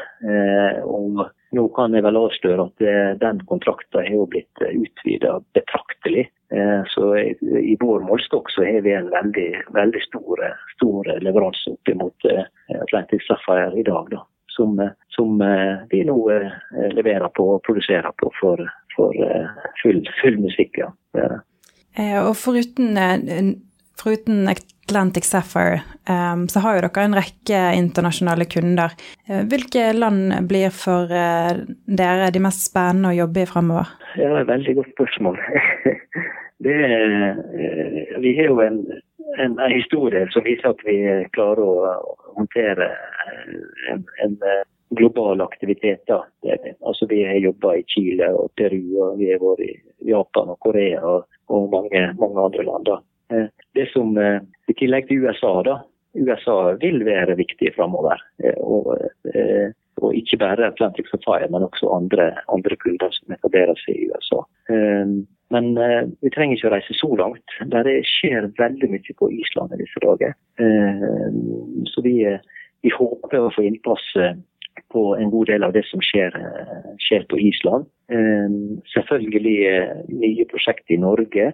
og 0.88 1.26
nå 1.56 1.64
kan 1.76 1.94
jeg 1.96 2.04
vel 2.04 2.18
avsløre 2.20 2.66
at 2.68 2.84
eh, 2.84 3.12
den 3.22 3.40
kontrakten 3.48 4.04
har 4.04 4.12
jo 4.12 4.26
blitt 4.28 4.64
eh, 4.64 4.74
utvida 4.76 5.38
betraktelig. 5.56 5.87
Eh, 6.16 6.82
så 6.88 7.10
i 7.18 7.76
vår 7.80 8.06
målstokk 8.08 8.50
så 8.54 8.64
har 8.64 8.80
vi 8.86 8.94
en 8.96 9.10
veldig, 9.12 9.48
veldig 9.76 10.02
stor, 10.06 10.42
stor 10.76 11.10
leveranse 11.24 11.74
opp 11.74 11.92
mot 12.00 12.28
Atlantic 12.80 13.26
Sapphire 13.26 13.76
i 13.76 13.84
dag. 13.86 14.08
Da, 14.14 14.22
som, 14.56 14.78
som, 15.14 15.42
vi 15.90 16.00
nå 16.08 16.18
leverer 16.96 17.28
på 17.36 17.50
og 17.56 17.62
produserer 17.68 18.10
på 18.18 18.32
for, 18.40 18.64
for 18.96 19.14
full, 19.82 20.00
full 20.22 20.40
musikk. 20.42 20.80
Ja. 20.80 21.28
Og 22.24 22.34
foruten, 22.38 22.96
foruten 23.98 24.48
Atlantic 24.48 25.24
Sapphire, 25.24 25.80
um, 26.08 26.48
så 26.48 26.60
har 26.60 26.76
jo 26.76 26.84
dere 26.86 27.04
en 27.04 27.16
rekke 27.18 27.58
internasjonale 27.76 28.46
kunder. 28.48 28.94
Uh, 29.28 29.42
hvilke 29.50 29.90
land 29.92 30.32
blir 30.48 30.72
for 30.74 31.10
uh, 31.12 31.52
dere 32.00 32.30
de 32.32 32.42
mest 32.42 32.68
spennende 32.70 33.12
å 33.12 33.18
jobbe 33.18 33.44
i 33.44 33.50
fremover? 33.50 33.90
Ja, 34.20 34.32
et 34.40 34.48
veldig 34.48 34.78
godt 34.78 34.94
spørsmål. 34.94 35.36
det, 36.64 36.78
uh, 36.78 38.16
vi 38.24 38.32
har 38.38 38.48
jo 38.48 38.62
en, 38.64 38.80
en, 39.36 39.58
en, 39.58 39.74
historie 39.74 40.24
som 40.32 40.46
viser 40.46 40.72
at 40.72 40.82
vi 40.88 40.98
klarer 41.36 41.64
å 41.66 41.92
håndtere 42.38 42.88
en, 43.92 44.06
en 44.24 44.40
global 44.96 45.42
aktivitet. 45.44 46.06
Da. 46.08 46.22
altså, 46.86 47.06
vi 47.10 47.24
har 47.28 47.36
jobba 47.44 47.76
i 47.76 47.84
Chile 47.92 48.30
og 48.32 48.54
Peru, 48.56 48.80
og 49.02 49.20
vi 49.20 49.32
har 49.34 49.42
vært 49.42 49.66
i 49.66 49.74
Japan 50.08 50.54
og 50.54 50.60
Korea 50.64 51.02
og, 51.04 51.28
og 51.52 51.68
mange, 51.74 52.06
mange 52.16 52.48
andre 52.48 52.64
land. 52.70 52.88
Da. 52.88 53.00
Det 53.28 53.84
som 53.92 54.16
i 54.18 54.74
tillegg 54.76 55.08
til 55.08 55.24
USA, 55.26 55.50
da. 55.66 55.78
USA 56.18 56.74
vil 56.80 57.04
være 57.06 57.36
viktig 57.38 57.72
framover. 57.76 58.20
Eh, 58.44 58.58
og, 58.58 58.96
eh, 59.34 59.70
og, 59.96 60.14
ikke 60.14 60.38
bare 60.38 60.66
Atlantic 60.66 61.08
Sapphire, 61.10 61.48
men 61.50 61.66
også 61.66 61.90
andre, 61.94 62.30
andre 62.52 62.76
kunder 62.76 63.10
som 63.12 63.34
etablerer 63.34 63.78
seg 63.82 63.96
i 63.96 64.08
USA. 64.10 64.44
Eh, 64.72 65.16
men 65.48 65.70
vi 66.20 66.30
trenger 66.34 66.58
ikke 66.58 66.68
å 66.68 66.74
reise 66.74 66.94
så 66.98 67.08
langt. 67.16 67.54
Der 67.72 67.88
skjer 68.04 68.50
veldig 68.58 68.90
mye 68.92 69.14
på 69.16 69.30
Island 69.32 69.72
i 69.72 69.78
disse 69.80 70.02
dager. 70.04 70.34
Så 71.88 72.04
vi, 72.04 72.18
vi 72.84 72.92
håper 72.92 73.40
å 73.40 73.54
få 73.54 73.64
innpass 73.64 74.04
på 74.92 75.04
en 75.16 75.32
god 75.32 75.48
del 75.48 75.64
av 75.64 75.72
det 75.72 75.86
som 75.88 76.04
skjer, 76.04 76.36
skjer 77.00 77.24
på 77.32 77.40
Island. 77.40 77.88
Selvfølgelig 78.92 79.56
nye 80.20 80.46
prosjekter 80.52 80.98
i 80.98 81.00
Norge 81.00 81.48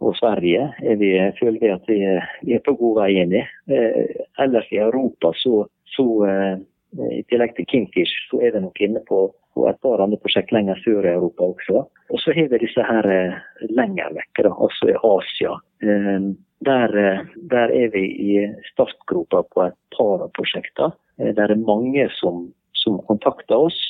og 0.00 0.16
Sverige 0.18 0.68
er 0.84 0.96
vi, 1.00 1.10
føler 1.40 1.60
vi 1.60 1.72
at 1.72 1.88
vi, 1.88 1.98
vi, 2.42 2.54
er 2.54 2.64
på 2.64 2.76
god 2.76 3.00
vei 3.00 3.10
inn 3.22 3.34
i. 3.38 3.42
Eh, 3.72 4.16
ellers 4.42 4.68
i 4.72 4.80
Europa 4.82 5.32
så, 5.40 5.64
så 5.96 6.06
eh, 6.28 6.56
i 7.16 7.22
tillegg 7.30 7.56
til 7.56 7.68
Kingfish, 7.70 8.28
så 8.30 8.40
er 8.44 8.54
vi 8.54 8.64
nok 8.64 8.80
inne 8.84 9.02
på, 9.08 9.22
på, 9.56 9.66
et 9.70 9.80
par 9.84 10.02
andre 10.04 10.20
prosjekt 10.20 10.52
lenger 10.54 10.78
sør 10.84 11.06
i 11.06 11.14
Europa 11.14 11.48
også. 11.48 11.86
Og 12.12 12.22
så 12.22 12.34
har 12.36 12.50
vi 12.52 12.62
disse 12.62 12.84
her 12.90 13.08
eh, 13.12 13.38
lenger 13.72 14.12
vekk, 14.18 14.44
da, 14.44 14.52
altså 14.52 14.92
i 14.92 14.98
Asia. 15.00 15.56
Der, 16.66 16.92
der, 17.52 17.72
er 17.80 17.90
vi 17.92 18.04
i 18.04 18.36
startgropa 18.72 19.42
på 19.52 19.66
et 19.66 19.76
par 19.96 20.24
av 20.24 20.32
prosjekter. 20.36 20.94
Eh, 21.20 21.32
der 21.36 21.52
er 21.52 21.66
mange 21.66 22.08
som, 22.20 22.46
som 22.76 23.00
kontakter 23.08 23.68
oss. 23.68 23.80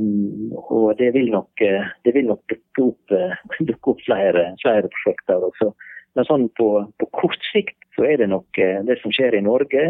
Og 0.00 0.94
det 0.98 1.12
vil 1.14 1.30
nok, 1.32 1.50
eh, 1.60 1.90
det 2.04 2.14
vil 2.14 2.28
nok 2.28 2.42
dukke 2.50 2.86
opp, 2.88 3.14
eh, 3.14 3.36
dukke 3.70 3.94
opp 3.94 4.02
flere, 4.06 4.46
flere, 4.62 4.90
prosjekter 4.92 5.48
også. 5.50 5.72
Men 6.14 6.28
sånn 6.28 6.44
på, 6.58 6.68
på, 7.00 7.08
kort 7.18 7.42
sikt 7.50 7.76
så 7.96 8.06
er 8.06 8.20
det 8.22 8.30
nok 8.30 8.60
eh, 8.62 8.82
det 8.86 9.00
som 9.02 9.14
skjer 9.14 9.34
i 9.38 9.42
Norge, 9.44 9.84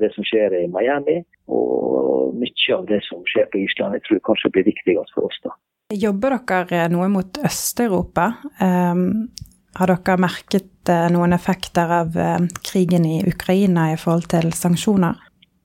det 0.00 0.12
som 0.14 0.24
skjer 0.24 0.56
i 0.62 0.66
Miami, 0.72 1.20
og 1.52 2.36
mye 2.36 2.76
av 2.76 2.86
det 2.88 3.02
som 3.06 3.20
skjer 3.28 3.50
på 3.52 3.60
Island, 3.64 3.98
jeg 3.98 4.06
tror 4.08 4.24
kanskje 4.30 4.52
blir 4.54 4.68
viktigst 4.70 5.12
for 5.16 5.28
oss. 5.28 5.38
da. 5.44 5.52
Jobber 5.94 6.40
dere 6.48 6.88
noe 6.90 7.06
mot 7.12 7.38
Øst-Europa? 7.46 8.32
Um, 8.58 9.28
har 9.76 9.92
dere 9.92 10.16
merket 10.18 10.90
noen 11.12 11.36
effekter 11.36 11.92
av 11.92 12.16
krigen 12.64 13.06
i 13.06 13.20
Ukraina 13.28 13.90
i 13.92 13.98
forhold 14.00 14.26
til 14.32 14.50
sanksjoner? 14.56 15.20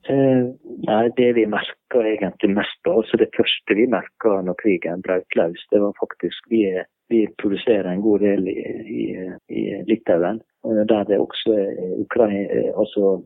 Uh, 0.06 0.52
nei, 0.86 1.02
Det 1.16 1.32
vi 1.34 1.46
merka 1.92 2.08
egentlig 2.08 2.54
mest 2.56 2.82
på, 2.84 2.92
altså 3.00 3.16
det 3.16 3.30
første 3.36 3.74
vi 3.74 3.86
merka 3.86 4.42
når 4.42 4.56
krigen 4.62 5.02
brøt 5.02 5.36
løs, 5.36 5.66
det 5.70 5.80
var 5.80 5.92
faktisk 6.00 6.50
vi, 6.50 6.64
vi 7.08 7.26
produserer 7.38 7.90
en 7.90 8.00
god 8.00 8.20
del 8.20 8.48
i, 8.48 8.62
i, 8.86 9.30
i 9.48 9.82
Litauen, 9.86 10.40
uh, 10.64 10.84
der 10.86 11.04
det 11.04 11.18
også 11.18 11.52
er 11.52 12.00
Ukraina, 12.00 12.72
altså 12.78 13.22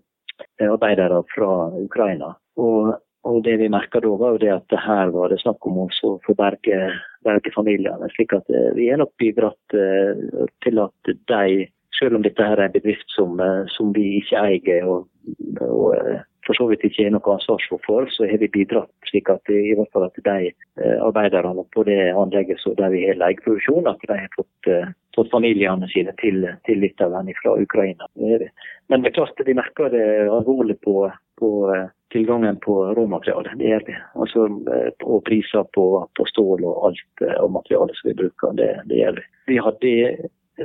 arbeidere 0.61 1.23
fra 1.35 1.71
Ukraina. 1.81 2.35
Og, 2.57 2.97
og 3.25 3.45
det 3.45 3.59
vi 3.59 3.69
merka 3.69 4.01
da, 4.01 4.09
var 4.09 4.35
jo 4.35 4.39
det 4.39 4.53
at 4.53 4.79
her 4.87 5.11
var 5.11 5.31
det 5.31 5.41
snakk 5.41 5.65
om 5.67 5.87
å 5.87 5.89
få 5.91 6.35
berge, 6.37 6.91
berge 7.25 7.53
familiene. 7.55 8.11
slik 8.15 8.33
at 8.33 8.47
vi 8.75 8.91
har 8.91 8.99
nok 8.99 9.15
bidratt 9.19 9.77
til 10.63 10.79
at 10.79 11.11
de, 11.33 11.67
selv 11.99 12.17
om 12.17 12.23
dette 12.23 12.45
her 12.45 12.61
er 12.61 12.69
en 12.69 12.77
bedrift 12.77 13.09
som, 13.17 13.41
som 13.73 13.93
vi 13.97 14.19
ikke 14.21 14.45
eier, 14.45 14.87
og, 14.87 15.09
og 15.65 15.97
for 16.47 16.55
så 16.59 16.69
vidt 16.71 16.85
ikke 16.87 17.07
er 17.07 17.15
noe 17.15 17.35
ansvar 17.35 17.63
for, 17.87 18.07
så 18.15 18.29
har 18.31 18.39
vi 18.43 18.49
bidratt 18.53 19.11
slik 19.11 19.31
at 19.33 19.51
i 19.51 19.75
hvert 19.75 19.91
fall 19.95 20.07
at 20.07 20.21
de 20.29 20.51
eh, 20.53 20.99
arbeiderne 21.03 21.65
på 21.75 21.85
det 21.89 21.99
anlegget 22.13 22.63
der 22.79 22.93
vi 22.95 23.03
har 23.09 23.19
leieproduksjon, 23.21 23.89
at 23.91 24.03
de 24.07 24.19
har 24.21 24.31
fått, 24.37 24.71
uh, 24.71 24.93
fått 25.17 25.33
familiene 25.33 25.89
sine 25.91 26.15
til, 26.23 26.47
til 26.69 26.83
Litauen 26.83 27.31
fra 27.41 27.57
Ukraina. 27.59 28.09
Men 28.17 29.03
det 29.03 29.11
er 29.11 29.17
klart 29.19 29.47
vi 29.47 29.57
merker 29.59 29.91
det 29.91 30.07
alvorlig 30.31 30.79
på, 30.87 31.09
på 31.41 31.51
uh, 31.71 31.89
tilgangen 32.15 32.61
på 32.63 32.79
råmateriale. 32.99 33.57
Det 33.59 33.73
gjør 33.73 33.87
vi. 33.89 33.99
Altså, 34.15 34.47
og 35.03 35.25
priser 35.27 35.67
på, 35.75 35.87
på, 36.15 36.29
stål 36.31 36.67
og 36.67 36.91
alt 36.91 37.27
av 37.35 37.51
materiale 37.51 37.95
som 37.99 38.13
vi 38.13 38.19
bruker. 38.23 38.55
Det, 38.59 38.71
det 38.91 39.03
gjør 39.03 39.19
vi. 39.19 39.27
Vi 39.51 39.61
hadde, 39.63 39.93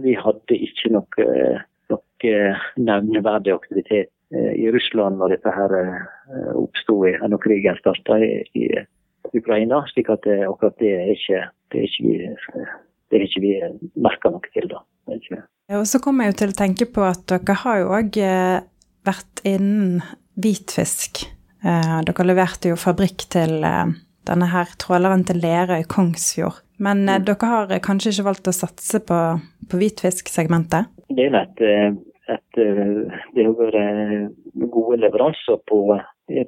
vi 0.05 0.15
hadde 0.17 0.63
ikke 0.69 0.95
noe 0.97 1.29
noe 1.91 2.33
nevneverdig 2.79 3.53
aktivitet 3.53 4.11
i 4.31 4.69
Russland 4.71 5.19
når 5.19 5.35
dette 5.35 5.51
her 5.51 5.73
oppsto 6.55 7.01
når 7.03 7.41
krigen 7.43 7.79
starta 7.81 8.19
i, 8.21 8.67
Ukraina. 9.31 9.83
slik 9.93 10.09
at 10.11 10.23
det, 10.25 10.41
akkurat 10.47 10.75
det 10.81 10.91
er 10.91 11.11
ikke, 11.13 11.41
det 11.71 11.79
er 11.79 11.85
ikke, 11.87 12.63
det 13.07 13.17
er 13.17 13.25
ikke 13.27 13.43
vi 13.43 13.51
merka 14.03 14.31
noe 14.33 14.51
til. 14.51 14.67
da. 14.71 14.81
Og 15.77 15.85
så 15.87 16.01
kommer 16.03 16.25
jeg 16.25 16.33
jo 16.33 16.39
til 16.41 16.51
å 16.51 16.57
tenke 16.57 16.87
på 16.91 17.05
at 17.07 17.23
dere 17.31 17.55
har 17.63 17.79
jo 17.79 17.93
òg 17.95 18.19
vært 19.07 19.43
innen 19.47 20.01
hvitfisk. 20.41 21.23
Dere 21.63 22.27
leverte 22.27 22.73
jo 22.73 22.79
fabrikk 22.79 23.27
til 23.31 23.61
denne 24.27 24.51
her 24.51 24.75
tråleren 24.81 25.25
til 25.27 25.41
Lerøy 25.41 25.85
Kongsfjord. 25.89 26.61
Men 26.81 27.05
mm. 27.05 27.25
dere 27.27 27.49
har 27.49 27.73
kanskje 27.85 28.15
ikke 28.15 28.27
valgt 28.29 28.49
å 28.49 28.55
satse 28.55 29.01
på, 29.05 29.19
på 29.69 29.81
hvitfisksegmentet? 29.81 30.89
Det 31.11 31.27
er 31.27 31.37
et, 31.43 31.61
et, 32.29 32.57
det 32.57 33.45
har 33.45 33.55
vært 33.57 34.67
gode 34.73 34.99
leveranser 35.01 35.57
på, 35.69 35.79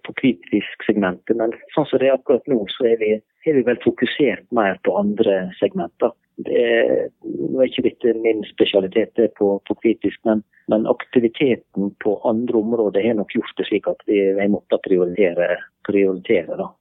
på 0.05 0.15
hvitfisksegmentet, 0.21 1.35
men 1.39 1.55
sånn 1.73 1.87
som 1.89 2.01
det 2.01 2.11
er 2.11 2.17
akkurat 2.17 2.45
nå, 2.51 2.59
så 2.75 2.91
er 2.91 2.99
vi, 3.01 3.13
er 3.47 3.57
vi 3.57 3.65
vel 3.67 3.79
fokusert 3.85 4.45
mer 4.55 4.77
på 4.85 4.95
andre 4.99 5.47
segmenter. 5.59 6.13
Det 6.43 6.61
er, 6.65 7.09
nå 7.23 7.61
er 7.61 7.69
ikke 7.69 7.85
dette 7.85 8.13
min 8.23 8.41
spesialitet 8.47 9.19
på, 9.37 9.49
på 9.67 9.77
hvitfisk, 9.83 10.21
men, 10.29 10.41
men, 10.71 10.87
aktiviteten 10.89 11.91
på 12.03 12.15
andre 12.29 12.61
områder 12.61 13.05
har 13.05 13.19
nok 13.19 13.35
gjort 13.35 13.57
det 13.59 13.67
slik 13.69 13.89
at 13.89 14.01
vi, 14.09 14.21
har 14.39 14.53
måttet 14.53 14.81
prioritere, 14.85 15.51
prioritere 15.87 16.57
da 16.57 16.71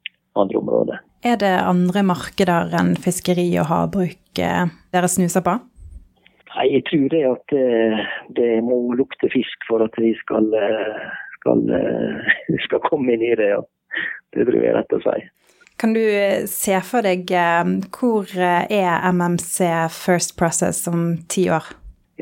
andre 0.41 0.63
områder. 0.63 1.03
Er 1.23 1.37
det 1.39 1.53
andre 1.61 2.03
markeder 2.07 2.73
enn 2.81 2.95
fiskeri 2.99 3.45
og 3.61 3.69
havbruk 3.69 4.41
eh, 4.41 4.73
dere 4.95 5.11
snuser 5.11 5.45
på? 5.45 5.59
Nei, 6.57 6.67
Jeg 6.75 6.85
tror 6.89 7.07
det 7.13 7.23
at 7.29 7.55
eh, 7.57 8.01
det 8.37 8.51
må 8.65 8.79
lukte 8.99 9.31
fisk 9.33 9.69
for 9.69 9.85
at 9.85 9.95
vi 10.01 10.13
skal, 10.21 10.49
eh, 10.57 11.05
skal, 11.39 11.63
skal 12.67 12.83
komme 12.89 13.15
inn 13.15 13.25
i 13.25 13.37
det. 13.39 13.53
Ja. 13.55 13.63
Det 14.33 14.47
tror 14.49 14.59
jeg 14.61 14.73
er 14.73 14.79
rett 14.81 14.97
å 14.97 15.03
si. 15.05 15.19
Kan 15.81 15.95
du 15.97 16.05
se 16.49 16.79
for 16.87 17.05
deg 17.05 17.29
hvor 17.93 18.31
er 18.39 19.07
MMC 19.13 19.69
First 19.93 20.37
Process 20.39 20.87
om 20.89 21.19
ti 21.33 21.49
år? 21.53 21.67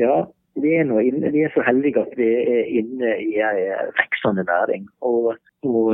Ja, 0.00 0.24
vi 0.58 0.72
er, 0.78 0.86
inne, 0.86 1.30
vi 1.30 1.44
er, 1.44 1.52
så 1.54 1.62
heldige 1.66 2.02
at 2.02 2.16
vi 2.18 2.30
er 2.40 2.70
inne 2.80 3.12
i 3.22 3.36
en 3.44 3.92
veksende 4.00 4.46
næring. 4.48 4.88
Og, 5.06 5.36
og 5.62 5.92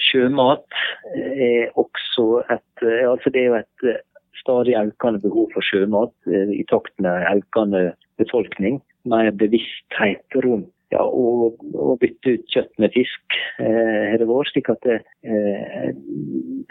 sjømat 0.00 0.80
er 1.18 1.68
også 1.80 2.44
et 2.54 2.86
altså 2.86 3.30
Det 3.34 3.42
er 3.42 3.48
jo 3.50 3.58
et 3.58 3.88
eh, 3.90 4.00
stadig 4.40 4.76
økende 4.80 5.22
behov 5.22 5.50
for 5.54 5.64
sjømat 5.64 6.12
eh, 6.30 6.52
i 6.56 6.64
takt 6.70 6.94
med 7.02 7.28
økende 7.30 7.90
befolkning. 8.20 8.80
Mer 9.08 9.30
bevissthet 9.40 10.40
rundt 10.44 10.68
ja, 10.90 11.02
å, 11.04 11.50
å, 11.78 11.94
bytte 12.00 12.34
ut 12.34 12.50
kjøtt 12.50 12.72
med 12.82 12.92
fisk 12.94 13.36
eh, 13.62 14.10
har 14.10 14.18
det 14.18 14.26
vært. 14.28 14.50
slik 14.50 14.70
at 14.72 14.80
det, 14.86 14.96
eh, 15.22 15.92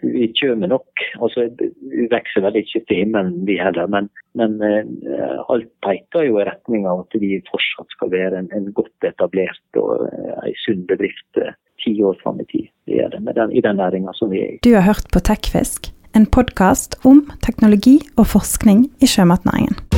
vi 0.04 0.28
kommer 0.40 0.72
nok 0.72 1.04
altså 1.24 1.48
Vi 1.58 2.08
vokser 2.12 2.44
vel 2.44 2.60
ikke 2.60 2.84
til 2.88 3.04
himmelen, 3.04 3.46
vi 3.48 3.58
heller. 3.62 3.88
Men, 3.92 4.10
men 4.40 4.60
eh, 4.66 5.40
alt 5.48 5.72
peker 5.86 6.28
jo 6.28 6.42
i 6.42 6.48
retning 6.50 6.88
av 6.90 7.06
at 7.06 7.20
vi 7.22 7.40
fortsatt 7.50 7.96
skal 7.96 8.12
være 8.14 8.44
en, 8.44 8.52
en 8.56 8.70
godt 8.76 9.08
etablert 9.08 9.80
og 9.80 10.10
eh, 10.10 10.36
en 10.50 10.60
sunn 10.66 10.84
bedrift 10.90 11.42
eh, 11.42 11.56
ti 11.80 11.96
år 12.04 12.20
fram 12.24 12.42
i 12.44 12.48
tid. 12.52 12.68
Det 12.90 13.00
er 13.06 13.16
det 13.16 13.24
den, 13.38 13.56
i 13.56 13.64
den 13.64 13.80
næringa 13.80 14.16
som 14.20 14.34
vi 14.34 14.44
er 14.44 14.58
i. 14.58 14.62
Du 14.66 14.74
har 14.76 14.84
hørt 14.90 15.08
på 15.14 15.24
Tekfisk, 15.24 15.94
en 16.16 16.26
podkast 16.26 16.96
om 17.06 17.24
teknologi 17.46 18.00
og 18.18 18.28
forskning 18.34 18.88
i 19.02 19.10
sjømatnæringen. 19.10 19.89